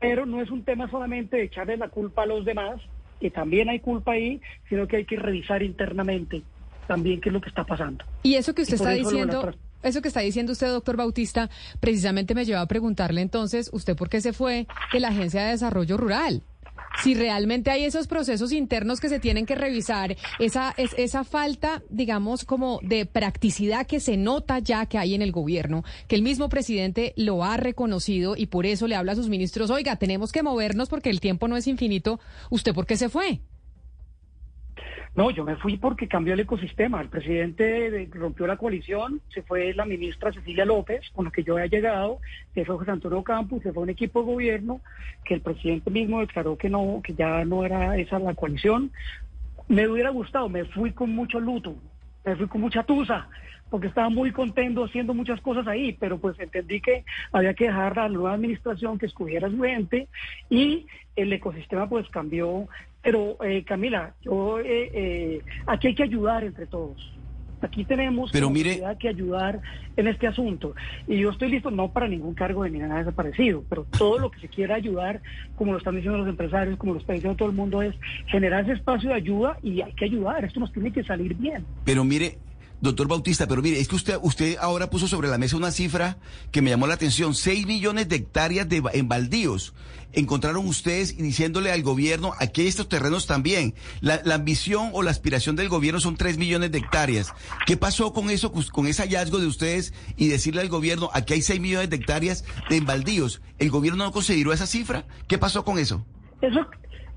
Pero 0.00 0.26
no 0.26 0.40
es 0.40 0.50
un 0.50 0.62
tema 0.62 0.88
solamente 0.90 1.36
de 1.36 1.44
echarle 1.44 1.76
la 1.76 1.88
culpa 1.88 2.22
a 2.22 2.26
los 2.26 2.44
demás, 2.44 2.80
que 3.20 3.30
también 3.30 3.68
hay 3.68 3.80
culpa 3.80 4.12
ahí, 4.12 4.40
sino 4.68 4.86
que 4.86 4.96
hay 4.96 5.04
que 5.04 5.16
revisar 5.16 5.62
internamente 5.62 6.42
también 6.86 7.20
qué 7.20 7.28
es 7.28 7.32
lo 7.32 7.40
que 7.40 7.48
está 7.48 7.64
pasando. 7.64 8.04
Y 8.22 8.36
eso 8.36 8.54
que 8.54 8.62
usted 8.62 8.76
está 8.76 8.90
diciendo 8.90 9.52
eso 9.82 10.02
que 10.02 10.08
está 10.08 10.20
diciendo 10.20 10.52
usted, 10.52 10.68
doctor 10.68 10.96
Bautista, 10.96 11.50
precisamente 11.80 12.34
me 12.34 12.44
lleva 12.44 12.60
a 12.60 12.66
preguntarle 12.66 13.20
entonces, 13.20 13.70
¿usted 13.72 13.96
por 13.96 14.08
qué 14.08 14.20
se 14.20 14.32
fue 14.32 14.66
de 14.92 15.00
la 15.00 15.08
Agencia 15.08 15.44
de 15.44 15.50
Desarrollo 15.50 15.96
Rural? 15.96 16.42
Si 17.02 17.14
realmente 17.14 17.70
hay 17.70 17.84
esos 17.84 18.08
procesos 18.08 18.52
internos 18.52 19.00
que 19.00 19.08
se 19.08 19.20
tienen 19.20 19.46
que 19.46 19.54
revisar, 19.54 20.16
esa, 20.40 20.74
es, 20.76 20.94
esa 20.96 21.22
falta, 21.22 21.82
digamos, 21.90 22.44
como 22.44 22.80
de 22.82 23.06
practicidad 23.06 23.86
que 23.86 24.00
se 24.00 24.16
nota 24.16 24.58
ya 24.58 24.86
que 24.86 24.98
hay 24.98 25.14
en 25.14 25.22
el 25.22 25.30
gobierno, 25.30 25.84
que 26.08 26.16
el 26.16 26.22
mismo 26.22 26.48
presidente 26.48 27.12
lo 27.16 27.44
ha 27.44 27.56
reconocido 27.56 28.36
y 28.36 28.46
por 28.46 28.66
eso 28.66 28.88
le 28.88 28.96
habla 28.96 29.12
a 29.12 29.16
sus 29.16 29.28
ministros, 29.28 29.70
oiga, 29.70 29.96
tenemos 29.96 30.32
que 30.32 30.42
movernos 30.42 30.88
porque 30.88 31.10
el 31.10 31.20
tiempo 31.20 31.46
no 31.46 31.56
es 31.56 31.68
infinito, 31.68 32.18
¿usted 32.50 32.74
por 32.74 32.86
qué 32.86 32.96
se 32.96 33.08
fue? 33.08 33.40
No, 35.18 35.32
yo 35.32 35.44
me 35.44 35.56
fui 35.56 35.76
porque 35.76 36.06
cambió 36.06 36.34
el 36.34 36.38
ecosistema. 36.38 37.00
El 37.00 37.08
presidente 37.08 38.08
rompió 38.12 38.46
la 38.46 38.56
coalición, 38.56 39.20
se 39.34 39.42
fue 39.42 39.74
la 39.74 39.84
ministra 39.84 40.32
Cecilia 40.32 40.64
López, 40.64 41.10
con 41.12 41.24
la 41.24 41.32
que 41.32 41.42
yo 41.42 41.54
había 41.54 41.66
llegado, 41.66 42.20
se 42.54 42.64
fue 42.64 42.76
José 42.76 42.92
Antonio 42.92 43.24
Campos, 43.24 43.60
se 43.64 43.72
fue 43.72 43.82
un 43.82 43.90
equipo 43.90 44.20
de 44.20 44.26
gobierno 44.26 44.80
que 45.24 45.34
el 45.34 45.40
presidente 45.40 45.90
mismo 45.90 46.20
declaró 46.20 46.56
que 46.56 46.70
no, 46.70 47.00
que 47.02 47.14
ya 47.14 47.44
no 47.44 47.64
era 47.64 47.96
esa 47.96 48.20
la 48.20 48.34
coalición. 48.34 48.92
Me 49.66 49.88
hubiera 49.88 50.10
gustado, 50.10 50.48
me 50.48 50.64
fui 50.66 50.92
con 50.92 51.10
mucho 51.10 51.40
luto, 51.40 51.74
me 52.24 52.36
fui 52.36 52.46
con 52.46 52.60
mucha 52.60 52.84
tusa, 52.84 53.28
porque 53.70 53.88
estaba 53.88 54.10
muy 54.10 54.30
contento 54.30 54.84
haciendo 54.84 55.14
muchas 55.14 55.40
cosas 55.40 55.66
ahí, 55.66 55.96
pero 55.98 56.18
pues 56.18 56.38
entendí 56.38 56.80
que 56.80 57.04
había 57.32 57.54
que 57.54 57.64
dejar 57.64 57.98
a 57.98 58.02
la 58.04 58.08
nueva 58.08 58.34
administración 58.34 58.98
que 58.98 59.06
escogiera 59.06 59.50
su 59.50 59.60
gente 59.62 60.06
y 60.48 60.86
el 61.16 61.32
ecosistema 61.32 61.88
pues 61.88 62.08
cambió 62.08 62.68
pero, 63.02 63.36
eh, 63.42 63.64
Camila, 63.64 64.14
yo, 64.22 64.60
eh, 64.60 64.90
eh, 64.92 65.42
aquí 65.66 65.88
hay 65.88 65.94
que 65.94 66.02
ayudar 66.02 66.44
entre 66.44 66.66
todos. 66.66 67.12
Aquí 67.60 67.84
tenemos 67.84 68.30
Pero 68.30 68.50
mire, 68.50 68.80
que 69.00 69.08
ayudar 69.08 69.60
en 69.96 70.06
este 70.06 70.28
asunto. 70.28 70.74
Y 71.08 71.18
yo 71.18 71.30
estoy 71.30 71.50
listo 71.50 71.70
no 71.70 71.92
para 71.92 72.06
ningún 72.06 72.34
cargo 72.34 72.62
de 72.62 72.70
ni 72.70 72.78
nada 72.78 72.98
desaparecido, 72.98 73.64
pero 73.68 73.84
todo 73.84 74.18
lo 74.18 74.30
que 74.30 74.38
se 74.40 74.48
quiera 74.48 74.76
ayudar, 74.76 75.20
como 75.56 75.72
lo 75.72 75.78
están 75.78 75.96
diciendo 75.96 76.18
los 76.18 76.28
empresarios, 76.28 76.78
como 76.78 76.94
lo 76.94 77.00
está 77.00 77.14
diciendo 77.14 77.36
todo 77.36 77.48
el 77.48 77.56
mundo, 77.56 77.82
es 77.82 77.94
generar 78.26 78.62
ese 78.62 78.74
espacio 78.74 79.10
de 79.10 79.16
ayuda 79.16 79.58
y 79.62 79.80
hay 79.80 79.92
que 79.92 80.04
ayudar. 80.04 80.44
Esto 80.44 80.60
nos 80.60 80.72
tiene 80.72 80.92
que 80.92 81.02
salir 81.02 81.34
bien. 81.34 81.64
Pero 81.84 82.04
mire, 82.04 82.38
Doctor 82.80 83.08
Bautista, 83.08 83.48
pero 83.48 83.60
mire, 83.60 83.80
es 83.80 83.88
que 83.88 83.96
usted, 83.96 84.18
usted 84.22 84.56
ahora 84.60 84.88
puso 84.88 85.08
sobre 85.08 85.28
la 85.28 85.38
mesa 85.38 85.56
una 85.56 85.72
cifra 85.72 86.18
que 86.52 86.62
me 86.62 86.70
llamó 86.70 86.86
la 86.86 86.94
atención. 86.94 87.34
6 87.34 87.66
millones 87.66 88.08
de 88.08 88.16
hectáreas 88.16 88.68
de, 88.68 88.82
en 88.92 89.08
baldíos. 89.08 89.74
Encontraron 90.12 90.66
ustedes 90.66 91.16
diciéndole 91.16 91.72
al 91.72 91.82
gobierno, 91.82 92.32
aquí 92.38 92.66
estos 92.66 92.88
terrenos 92.88 93.26
también. 93.26 93.74
La, 94.00 94.22
la 94.24 94.36
ambición 94.36 94.90
o 94.92 95.02
la 95.02 95.10
aspiración 95.10 95.56
del 95.56 95.68
gobierno 95.68 96.00
son 96.00 96.16
3 96.16 96.38
millones 96.38 96.70
de 96.70 96.78
hectáreas. 96.78 97.34
¿Qué 97.66 97.76
pasó 97.76 98.12
con 98.12 98.30
eso, 98.30 98.52
con 98.52 98.86
ese 98.86 99.02
hallazgo 99.02 99.38
de 99.38 99.46
ustedes 99.46 99.92
y 100.16 100.28
decirle 100.28 100.60
al 100.60 100.68
gobierno, 100.68 101.10
aquí 101.12 101.34
hay 101.34 101.42
6 101.42 101.60
millones 101.60 101.90
de 101.90 101.96
hectáreas 101.96 102.44
de 102.70 102.76
en 102.76 102.86
baldíos? 102.86 103.42
¿El 103.58 103.70
gobierno 103.70 104.04
no 104.04 104.12
consideró 104.12 104.52
esa 104.52 104.66
cifra? 104.66 105.04
¿Qué 105.26 105.36
pasó 105.36 105.64
con 105.64 105.78
eso? 105.78 106.06
Eso 106.40 106.60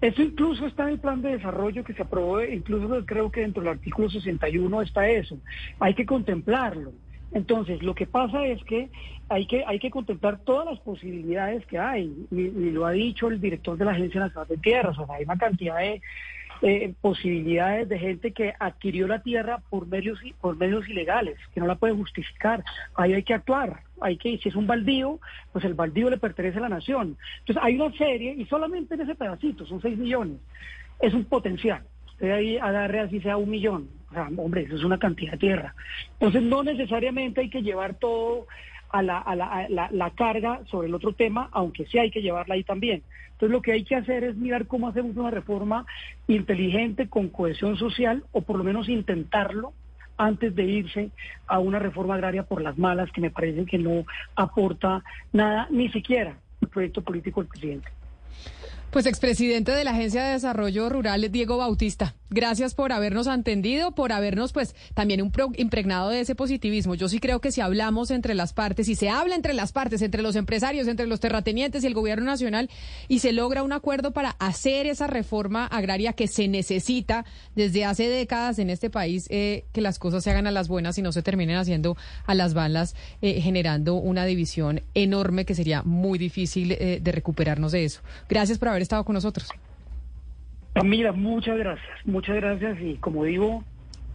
eso 0.02 0.22
incluso 0.24 0.66
está 0.66 0.84
en 0.84 0.90
el 0.90 1.00
plan 1.00 1.22
de 1.22 1.38
desarrollo 1.38 1.84
que 1.84 1.94
se 1.94 2.02
aprobó, 2.02 2.44
incluso 2.44 3.06
creo 3.06 3.32
que 3.32 3.42
dentro 3.42 3.62
del 3.62 3.74
artículo 3.74 4.10
61 4.10 4.82
está 4.82 5.08
eso. 5.08 5.38
Hay 5.80 5.94
que 5.94 6.06
contemplarlo. 6.08 6.92
Entonces, 7.34 7.82
lo 7.82 7.96
que 7.96 8.08
pasa 8.08 8.46
es 8.46 8.62
que 8.64 8.90
hay 9.30 9.46
que, 9.46 9.64
hay 9.66 9.80
que 9.80 9.92
contemplar 9.92 10.40
todas 10.40 10.66
las 10.66 10.80
posibilidades 10.80 11.66
que 11.68 11.78
hay, 11.78 12.12
y, 12.32 12.72
lo 12.72 12.86
ha 12.86 12.92
dicho 12.92 13.30
el 13.30 13.40
director 13.40 13.78
de 13.78 13.86
la 13.86 13.92
Agencia 13.92 14.20
Nacional 14.20 14.48
de 14.50 14.58
Tierras, 14.58 14.98
o 14.98 15.06
sea, 15.06 15.16
hay 15.16 15.24
una 15.24 15.38
cantidad 15.38 15.78
de, 15.78 16.02
eh, 16.62 16.94
posibilidades 17.02 17.90
de 17.90 17.98
gente 17.98 18.34
que 18.34 18.54
adquirió 18.60 19.08
la 19.08 19.24
tierra 19.24 19.64
por 19.70 19.88
medios, 19.88 20.20
por 20.40 20.58
medios 20.58 20.88
ilegales, 20.88 21.38
que 21.54 21.60
no 21.60 21.66
la 21.66 21.76
puede 21.76 21.94
justificar. 21.94 22.64
Ahí 22.96 23.14
hay 23.14 23.24
que 23.24 23.34
actuar. 23.34 23.82
Hay 24.00 24.18
que, 24.18 24.38
si 24.38 24.50
es 24.50 24.56
un 24.56 24.68
baldío, 24.68 25.20
pues 25.52 25.66
el 25.66 25.74
baldío 25.74 26.10
le 26.10 26.18
pertenece 26.18 26.60
a 26.60 26.62
la 26.62 26.70
nación. 26.70 27.18
Entonces 27.40 27.64
hay 27.64 27.76
una 27.76 27.92
serie, 27.98 28.34
y 28.38 28.46
solamente 28.46 28.94
en 28.94 29.02
ese 29.02 29.16
pedacito, 29.16 29.66
son 29.66 29.82
6 29.82 29.98
millones, 29.98 30.38
es 31.00 31.14
un 31.14 31.26
potencial. 31.26 31.84
Usted 32.08 32.32
ahí 32.32 32.58
agarre 32.58 33.00
así 33.00 33.20
sea 33.22 33.38
un 33.38 33.50
millón. 33.50 33.90
O 34.12 34.14
sea, 34.14 34.30
hombre, 34.38 34.64
eso 34.64 34.76
es 34.76 34.84
una 34.84 35.00
cantidad 35.00 35.32
de 35.32 35.38
tierra. 35.40 35.74
Entonces 36.14 36.44
no 36.44 36.64
necesariamente 36.64 37.42
hay 37.42 37.50
que 37.50 37.64
llevar 37.64 37.96
todo 37.96 38.46
a 38.92 39.02
la, 39.02 39.18
a 39.18 39.36
la, 39.36 39.90
la, 39.92 40.10
carga 40.12 40.62
sobre 40.70 40.88
el 40.88 40.96
otro 40.96 41.14
tema, 41.14 41.50
aunque 41.52 41.86
sí 41.86 41.98
hay 41.98 42.12
que 42.12 42.22
llevarla 42.22 42.56
ahí 42.56 42.64
también. 42.64 43.04
Entonces 43.32 43.52
lo 43.52 43.62
que 43.62 43.72
hay 43.72 43.84
que 43.84 43.96
hacer 43.96 44.24
es 44.24 44.36
mirar 44.36 44.68
cómo 44.68 44.88
hacemos 44.88 45.16
una 45.16 45.32
reforma 45.32 45.86
inteligente 46.28 47.08
con 47.08 47.30
cohesión 47.30 47.78
social, 47.78 48.24
o 48.32 48.42
por 48.42 48.58
lo 48.58 48.64
menos 48.64 48.90
intentarlo 48.90 49.74
antes 50.18 50.56
de 50.56 50.64
irse 50.64 51.10
a 51.48 51.60
una 51.60 51.80
reforma 51.80 52.16
agraria 52.16 52.44
por 52.44 52.62
las 52.62 52.78
malas, 52.78 53.12
que 53.12 53.22
me 53.22 53.32
parece 53.32 53.66
que 53.66 53.78
no 53.78 54.06
aporta 54.36 55.04
nada, 55.34 55.68
ni 55.72 55.90
siquiera 55.90 56.38
el 56.62 56.68
proyecto 56.68 57.02
político 57.02 57.42
del 57.42 57.50
presidente. 57.50 57.90
Pues 58.92 59.06
expresidente 59.06 59.72
de 59.72 59.86
la 59.86 59.92
Agencia 59.92 60.22
de 60.26 60.34
Desarrollo 60.34 60.90
Rural, 60.90 61.32
Diego 61.32 61.56
Bautista, 61.56 62.14
gracias 62.30 62.76
por 62.76 62.92
habernos 62.92 63.26
entendido, 63.28 63.94
por 63.94 64.12
habernos 64.12 64.52
pues 64.52 64.76
también 64.94 65.22
un 65.22 65.32
impregnado 65.56 66.10
de 66.10 66.20
ese 66.20 66.36
positivismo. 66.36 66.94
Yo 66.96 67.08
sí 67.08 67.20
creo 67.20 67.40
que 67.40 67.54
si 67.54 67.62
hablamos 67.62 68.12
entre 68.12 68.36
las 68.36 68.52
partes, 68.52 68.88
si 68.88 68.96
se 68.96 69.08
habla 69.08 69.36
entre 69.36 69.54
las 69.54 69.72
partes, 69.72 70.02
entre 70.02 70.22
los 70.22 70.36
empresarios, 70.36 70.90
entre 70.90 71.08
los 71.08 71.22
terratenientes 71.22 71.86
y 71.86 71.88
el 71.88 71.94
gobierno 71.94 72.26
nacional, 72.26 72.70
y 73.08 73.20
se 73.20 73.32
logra 73.32 73.64
un 73.64 73.72
acuerdo 73.72 74.12
para 74.12 74.32
hacer 74.40 74.88
esa 74.88 75.08
reforma 75.08 75.68
agraria 75.68 76.12
que 76.12 76.28
se 76.28 76.50
necesita 76.50 77.24
desde 77.56 77.86
hace 77.86 78.10
décadas 78.10 78.60
en 78.60 78.70
este 78.70 78.90
país, 78.90 79.28
eh, 79.30 79.64
que 79.72 79.80
las 79.80 80.00
cosas 80.00 80.26
se 80.26 80.32
hagan 80.32 80.48
a 80.48 80.52
las 80.52 80.68
buenas 80.68 80.98
y 80.98 81.02
no 81.02 81.14
se 81.14 81.22
terminen 81.22 81.56
haciendo 81.56 81.96
a 82.26 82.36
las 82.36 82.54
balas, 82.54 82.94
eh, 83.22 83.40
generando 83.40 83.96
una 83.96 84.26
división 84.26 84.82
enorme 84.96 85.46
que 85.46 85.56
sería 85.56 85.82
muy 85.84 86.20
difícil 86.20 86.74
eh, 86.74 87.00
de 87.02 87.12
recuperarnos 87.14 87.72
de 87.72 87.86
eso. 87.86 88.02
Gracias 88.28 88.58
por 88.58 88.81
haber 88.82 88.84
estado 88.84 89.04
con 89.04 89.14
nosotros. 89.14 89.50
Mira, 90.84 91.12
muchas 91.12 91.58
gracias, 91.58 92.06
muchas 92.06 92.36
gracias 92.38 92.78
y 92.82 92.96
como 92.96 93.26
digo, 93.26 93.64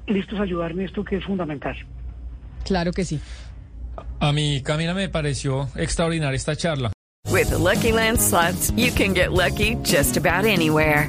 listos 0.06 0.38
a 0.40 0.42
ayudarme 0.42 0.84
esto 0.84 1.04
que 1.04 1.16
es 1.16 1.24
fundamental. 1.24 1.76
Claro 2.64 2.92
que 2.92 3.04
sí. 3.04 3.20
A 4.20 4.32
mí, 4.32 4.62
Camila, 4.62 4.94
me 4.94 5.08
pareció 5.08 5.68
extraordinaria 5.76 6.36
esta 6.36 6.56
charla. 6.56 6.92
With 7.30 7.50
the 7.50 7.58
Lucky 7.58 7.92
Land 7.92 8.18
slots, 8.18 8.72
you 8.76 8.90
can 8.92 9.14
get 9.14 9.32
lucky 9.32 9.76
just 9.82 10.16
about 10.16 10.44
anywhere. 10.44 11.08